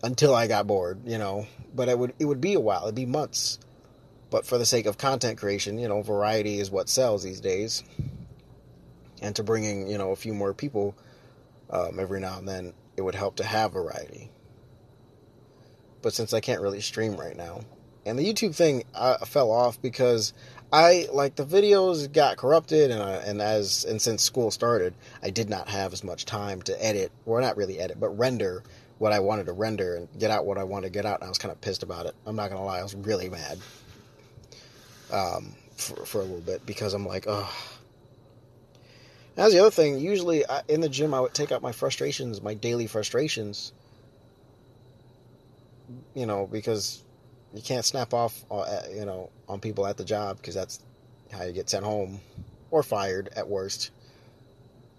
until 0.04 0.36
I 0.36 0.48
got 0.48 0.68
bored, 0.68 1.00
you 1.06 1.18
know. 1.18 1.48
But 1.74 1.90
it 1.90 1.98
would 1.98 2.14
it 2.20 2.26
would 2.26 2.42
be 2.42 2.54
a 2.54 2.60
while, 2.60 2.84
it'd 2.84 2.96
be 2.96 3.06
months. 3.06 3.60
But 4.30 4.46
for 4.46 4.58
the 4.58 4.66
sake 4.66 4.86
of 4.86 4.98
content 4.98 5.38
creation, 5.38 5.78
you 5.78 5.88
know, 5.88 6.02
variety 6.02 6.60
is 6.60 6.72
what 6.72 6.90
sells 6.90 7.24
these 7.24 7.40
days. 7.40 7.84
And 9.22 9.36
to 9.36 9.44
bringing, 9.44 9.88
you 9.88 9.98
know, 9.98 10.12
a 10.12 10.16
few 10.16 10.34
more 10.34 10.54
people 10.54 10.96
um, 11.70 12.00
every 12.00 12.20
now 12.20 12.38
and 12.38 12.48
then, 12.48 12.74
it 12.98 13.02
would 13.02 13.16
help 13.16 13.38
to 13.38 13.44
have 13.44 13.74
variety. 13.74 14.30
But 16.02 16.14
since 16.14 16.34
I 16.34 16.40
can't 16.40 16.62
really 16.62 16.82
stream 16.82 17.16
right 17.16 17.36
now, 17.36 17.62
and 18.06 18.20
the 18.20 18.26
YouTube 18.26 18.56
thing 18.56 18.84
uh, 18.94 19.18
fell 19.26 19.52
off 19.52 19.82
because 19.82 20.34
I 20.72 21.08
like 21.12 21.36
the 21.36 21.46
videos 21.46 22.12
got 22.12 22.38
corrupted, 22.38 22.92
and 22.92 23.02
I, 23.02 23.14
and 23.14 23.42
as 23.42 23.86
and 23.86 24.02
since 24.02 24.22
school 24.22 24.52
started, 24.52 24.94
I 25.24 25.30
did 25.30 25.50
not 25.50 25.70
have 25.70 25.94
as 25.94 26.04
much 26.04 26.26
time 26.26 26.62
to 26.64 26.86
edit, 26.86 27.12
or 27.26 27.42
not 27.42 27.58
really 27.58 27.80
edit, 27.80 28.00
but 28.00 28.10
render 28.10 28.64
what 28.98 29.12
I 29.12 29.20
wanted 29.20 29.48
to 29.48 29.54
render 29.54 29.96
and 29.96 30.08
get 30.18 30.32
out 30.32 30.46
what 30.46 30.58
I 30.58 30.64
wanted 30.64 30.88
to 30.88 30.92
get 30.92 31.06
out. 31.06 31.20
And 31.20 31.26
I 31.26 31.30
was 31.30 31.38
kind 31.38 31.52
of 31.52 31.60
pissed 31.62 31.84
about 31.84 32.06
it. 32.06 32.16
I'm 32.26 32.36
not 32.36 32.50
gonna 32.50 32.64
lie, 32.64 32.80
I 32.80 32.84
was 32.84 32.96
really 32.96 33.30
mad 33.30 33.60
um, 35.12 35.54
for 35.76 36.06
for 36.06 36.20
a 36.20 36.24
little 36.24 36.42
bit 36.42 36.66
because 36.66 36.94
I'm 36.94 37.06
like, 37.06 37.26
oh 37.28 37.52
that's 39.36 39.54
the 39.54 39.60
other 39.60 39.72
thing. 39.72 40.00
Usually 40.00 40.48
I, 40.48 40.62
in 40.68 40.82
the 40.82 40.90
gym, 40.90 41.14
I 41.14 41.20
would 41.20 41.34
take 41.34 41.52
out 41.52 41.62
my 41.62 41.74
frustrations, 41.74 42.42
my 42.42 42.54
daily 42.54 42.88
frustrations. 42.88 43.74
You 46.14 46.26
know, 46.26 46.48
because 46.48 47.04
you 47.54 47.62
can't 47.62 47.86
snap 47.86 48.14
off, 48.14 48.44
uh, 48.50 48.82
you 48.94 49.06
know, 49.06 49.30
on 49.48 49.60
people 49.60 49.86
at 49.86 49.98
the 49.98 50.06
job 50.06 50.38
because 50.38 50.56
that's 50.56 50.80
how 51.32 51.44
you 51.44 51.52
get 51.52 51.70
sent 51.70 51.84
home 51.84 52.22
or 52.72 52.82
fired 52.82 53.30
at 53.36 53.48
worst, 53.48 53.92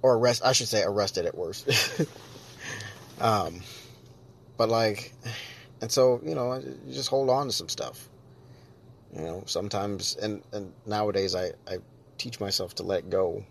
or 0.02 0.14
arrest. 0.14 0.42
I 0.44 0.52
should 0.52 0.68
say 0.68 0.82
arrested 0.82 1.26
at 1.26 1.34
worst. 1.34 1.68
um, 3.20 3.60
but 4.56 4.68
like, 4.68 5.12
and 5.80 5.90
so 5.90 6.20
you 6.24 6.34
know, 6.34 6.54
you 6.54 6.92
just 6.92 7.08
hold 7.08 7.30
on 7.30 7.46
to 7.46 7.52
some 7.52 7.68
stuff. 7.68 8.08
You 9.14 9.22
know, 9.22 9.42
sometimes, 9.46 10.16
and 10.16 10.42
and 10.52 10.72
nowadays, 10.86 11.34
I 11.34 11.52
I 11.68 11.78
teach 12.18 12.40
myself 12.40 12.74
to 12.76 12.82
let 12.82 13.10
go 13.10 13.44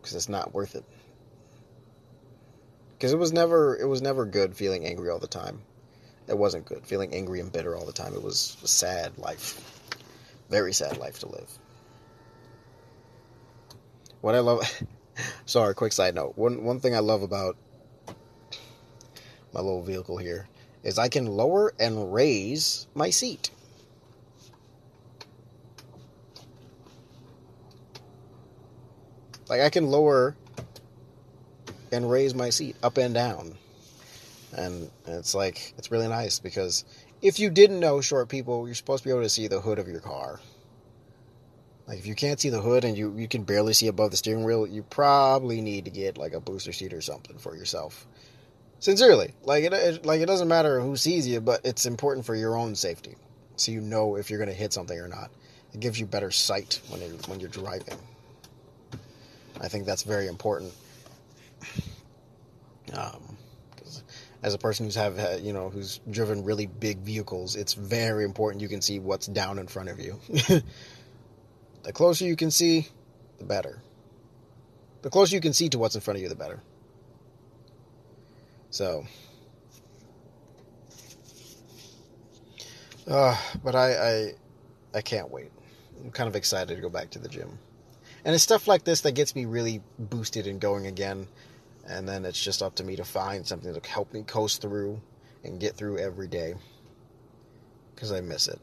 because 0.00 0.14
it's 0.14 0.28
not 0.28 0.54
worth 0.54 0.74
it. 0.74 0.84
Because 2.96 3.12
it 3.12 3.18
was 3.18 3.32
never 3.32 3.76
it 3.76 3.86
was 3.86 4.02
never 4.02 4.24
good 4.24 4.54
feeling 4.56 4.84
angry 4.84 5.10
all 5.10 5.18
the 5.18 5.26
time. 5.26 5.62
It 6.28 6.36
wasn't 6.36 6.64
good 6.64 6.86
feeling 6.86 7.14
angry 7.14 7.40
and 7.40 7.50
bitter 7.50 7.74
all 7.76 7.84
the 7.84 7.92
time. 7.92 8.14
It 8.14 8.22
was 8.22 8.56
a 8.62 8.68
sad 8.68 9.16
life, 9.18 9.80
very 10.48 10.72
sad 10.72 10.98
life 10.98 11.18
to 11.20 11.28
live. 11.28 11.50
What 14.20 14.34
I 14.34 14.40
love, 14.40 14.62
sorry, 15.46 15.74
quick 15.74 15.92
side 15.92 16.14
note. 16.14 16.36
One 16.36 16.62
one 16.64 16.80
thing 16.80 16.94
I 16.94 17.00
love 17.00 17.22
about 17.22 17.56
my 19.52 19.60
little 19.60 19.82
vehicle 19.82 20.16
here 20.16 20.48
is 20.82 20.98
I 20.98 21.08
can 21.08 21.26
lower 21.26 21.72
and 21.78 22.12
raise 22.12 22.86
my 22.94 23.10
seat. 23.10 23.50
Like 29.48 29.60
I 29.60 29.68
can 29.68 29.88
lower 29.88 30.36
and 31.92 32.08
raise 32.08 32.34
my 32.34 32.50
seat 32.50 32.76
up 32.82 32.98
and 32.98 33.12
down. 33.12 33.56
And 34.56 34.90
it's 35.06 35.34
like 35.34 35.74
it's 35.76 35.90
really 35.90 36.08
nice 36.08 36.38
because 36.38 36.84
if 37.20 37.38
you 37.38 37.50
didn't 37.50 37.80
know 37.80 38.00
short 38.00 38.28
people, 38.28 38.66
you're 38.66 38.74
supposed 38.74 39.02
to 39.02 39.08
be 39.08 39.12
able 39.12 39.22
to 39.22 39.28
see 39.28 39.48
the 39.48 39.60
hood 39.60 39.78
of 39.78 39.88
your 39.88 40.00
car. 40.00 40.40
Like 41.86 41.98
if 41.98 42.06
you 42.06 42.14
can't 42.14 42.38
see 42.38 42.50
the 42.50 42.60
hood 42.60 42.84
and 42.84 42.96
you, 42.96 43.12
you 43.16 43.26
can 43.26 43.42
barely 43.42 43.72
see 43.72 43.88
above 43.88 44.12
the 44.12 44.16
steering 44.16 44.44
wheel, 44.44 44.66
you 44.66 44.84
probably 44.84 45.60
need 45.60 45.84
to 45.86 45.90
get 45.90 46.16
like 46.16 46.32
a 46.32 46.40
booster 46.40 46.72
seat 46.72 46.92
or 46.92 47.00
something 47.00 47.36
for 47.36 47.56
yourself. 47.56 48.06
Sincerely, 48.80 49.34
like 49.42 49.64
it, 49.64 49.74
it 49.74 50.06
like 50.06 50.22
it 50.22 50.26
doesn't 50.26 50.48
matter 50.48 50.80
who 50.80 50.96
sees 50.96 51.28
you, 51.28 51.40
but 51.42 51.60
it's 51.64 51.84
important 51.84 52.24
for 52.24 52.34
your 52.34 52.56
own 52.56 52.74
safety, 52.74 53.14
so 53.56 53.72
you 53.72 53.80
know 53.82 54.16
if 54.16 54.30
you're 54.30 54.38
going 54.38 54.48
to 54.48 54.54
hit 54.54 54.72
something 54.72 54.98
or 54.98 55.06
not. 55.06 55.30
It 55.74 55.80
gives 55.80 56.00
you 56.00 56.06
better 56.06 56.30
sight 56.30 56.80
when 56.88 57.00
you're, 57.00 57.10
when 57.28 57.40
you're 57.40 57.50
driving. 57.50 57.98
I 59.60 59.68
think 59.68 59.84
that's 59.84 60.02
very 60.02 60.26
important. 60.26 60.72
Um, 62.94 63.36
as 64.42 64.54
a 64.54 64.58
person 64.58 64.86
who's 64.86 64.94
have 64.94 65.18
uh, 65.18 65.36
you 65.40 65.52
know 65.52 65.68
who's 65.68 66.00
driven 66.10 66.42
really 66.42 66.66
big 66.66 67.00
vehicles, 67.00 67.56
it's 67.56 67.74
very 67.74 68.24
important 68.24 68.62
you 68.62 68.68
can 68.68 68.80
see 68.80 68.98
what's 68.98 69.26
down 69.26 69.58
in 69.58 69.66
front 69.66 69.90
of 69.90 70.00
you. 70.00 70.18
the 71.82 71.92
closer 71.92 72.24
you 72.24 72.34
can 72.34 72.50
see, 72.50 72.88
the 73.38 73.44
better. 73.44 73.82
The 75.02 75.10
closer 75.10 75.34
you 75.34 75.42
can 75.42 75.52
see 75.52 75.68
to 75.68 75.78
what's 75.78 75.94
in 75.94 76.00
front 76.00 76.16
of 76.16 76.22
you, 76.22 76.30
the 76.30 76.34
better. 76.34 76.62
So, 78.70 79.04
uh, 83.08 83.36
but 83.64 83.74
I, 83.74 83.94
I, 83.94 84.32
I 84.94 85.02
can't 85.02 85.30
wait. 85.30 85.50
I'm 86.00 86.12
kind 86.12 86.28
of 86.28 86.36
excited 86.36 86.74
to 86.74 86.80
go 86.80 86.88
back 86.88 87.10
to 87.10 87.18
the 87.18 87.28
gym, 87.28 87.58
and 88.24 88.34
it's 88.34 88.44
stuff 88.44 88.68
like 88.68 88.84
this 88.84 89.00
that 89.02 89.12
gets 89.12 89.34
me 89.34 89.44
really 89.44 89.82
boosted 89.98 90.46
and 90.46 90.60
going 90.60 90.86
again. 90.86 91.26
And 91.86 92.08
then 92.08 92.24
it's 92.24 92.42
just 92.42 92.62
up 92.62 92.76
to 92.76 92.84
me 92.84 92.94
to 92.96 93.04
find 93.04 93.44
something 93.44 93.74
to 93.74 93.88
help 93.88 94.12
me 94.12 94.22
coast 94.22 94.62
through 94.62 95.00
and 95.42 95.58
get 95.58 95.74
through 95.74 95.98
every 95.98 96.28
day 96.28 96.54
because 97.94 98.12
I 98.12 98.20
miss 98.20 98.46
it. 98.46 98.60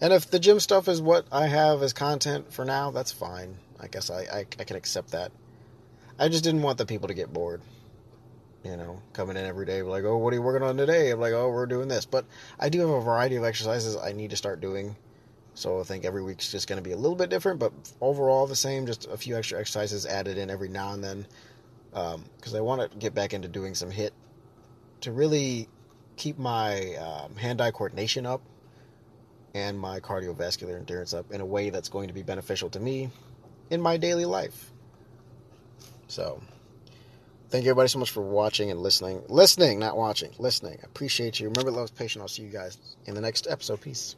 And 0.00 0.12
if 0.12 0.28
the 0.28 0.40
gym 0.40 0.58
stuff 0.58 0.88
is 0.88 1.00
what 1.00 1.26
I 1.30 1.46
have 1.46 1.82
as 1.82 1.92
content 1.92 2.52
for 2.52 2.64
now, 2.64 2.90
that's 2.90 3.12
fine. 3.12 3.56
I 3.78 3.86
guess 3.86 4.10
I, 4.10 4.22
I, 4.22 4.46
I 4.58 4.64
can 4.64 4.76
accept 4.76 5.12
that. 5.12 5.30
I 6.18 6.28
just 6.28 6.42
didn't 6.42 6.62
want 6.62 6.78
the 6.78 6.86
people 6.86 7.08
to 7.08 7.14
get 7.14 7.32
bored 7.32 7.62
you 8.64 8.76
know, 8.76 9.00
coming 9.12 9.36
in 9.36 9.44
every 9.44 9.66
day, 9.66 9.82
like, 9.82 10.04
oh, 10.04 10.16
what 10.16 10.32
are 10.32 10.36
you 10.36 10.42
working 10.42 10.66
on 10.66 10.76
today? 10.76 11.10
I'm 11.10 11.20
like, 11.20 11.32
oh, 11.32 11.50
we're 11.50 11.66
doing 11.66 11.88
this. 11.88 12.04
But 12.04 12.24
I 12.58 12.68
do 12.68 12.80
have 12.80 12.90
a 12.90 13.00
variety 13.00 13.36
of 13.36 13.44
exercises 13.44 13.96
I 13.96 14.12
need 14.12 14.30
to 14.30 14.36
start 14.36 14.60
doing. 14.60 14.96
So 15.54 15.80
I 15.80 15.84
think 15.84 16.04
every 16.04 16.22
week's 16.22 16.50
just 16.50 16.68
going 16.68 16.76
to 16.76 16.82
be 16.82 16.92
a 16.92 16.96
little 16.96 17.16
bit 17.16 17.30
different, 17.30 17.60
but 17.60 17.72
overall 18.00 18.46
the 18.46 18.56
same. 18.56 18.86
Just 18.86 19.06
a 19.06 19.16
few 19.16 19.36
extra 19.36 19.58
exercises 19.58 20.04
added 20.04 20.36
in 20.36 20.50
every 20.50 20.68
now 20.68 20.92
and 20.92 21.02
then, 21.02 21.26
because 21.90 22.54
um, 22.54 22.56
I 22.56 22.60
want 22.60 22.90
to 22.90 22.98
get 22.98 23.14
back 23.14 23.32
into 23.32 23.48
doing 23.48 23.74
some 23.74 23.90
HIIT 23.90 24.10
to 25.02 25.12
really 25.12 25.68
keep 26.16 26.38
my 26.38 26.94
um, 26.96 27.36
hand-eye 27.36 27.70
coordination 27.70 28.26
up 28.26 28.42
and 29.54 29.78
my 29.78 30.00
cardiovascular 30.00 30.76
endurance 30.76 31.14
up 31.14 31.30
in 31.30 31.40
a 31.40 31.46
way 31.46 31.70
that's 31.70 31.88
going 31.88 32.08
to 32.08 32.14
be 32.14 32.22
beneficial 32.22 32.68
to 32.70 32.80
me 32.80 33.10
in 33.70 33.80
my 33.80 33.96
daily 33.96 34.24
life. 34.24 34.72
So. 36.08 36.42
Thank 37.48 37.64
you 37.64 37.70
everybody 37.70 37.88
so 37.88 38.00
much 38.00 38.10
for 38.10 38.22
watching 38.22 38.70
and 38.72 38.80
listening. 38.80 39.22
Listening, 39.28 39.78
not 39.78 39.96
watching. 39.96 40.32
Listening. 40.38 40.78
I 40.82 40.86
appreciate 40.86 41.38
you. 41.38 41.48
Remember, 41.48 41.70
love 41.70 41.84
is 41.84 41.90
patient. 41.92 42.22
I'll 42.22 42.28
see 42.28 42.42
you 42.42 42.50
guys 42.50 42.78
in 43.06 43.14
the 43.14 43.20
next 43.20 43.46
episode. 43.48 43.80
Peace. 43.80 44.16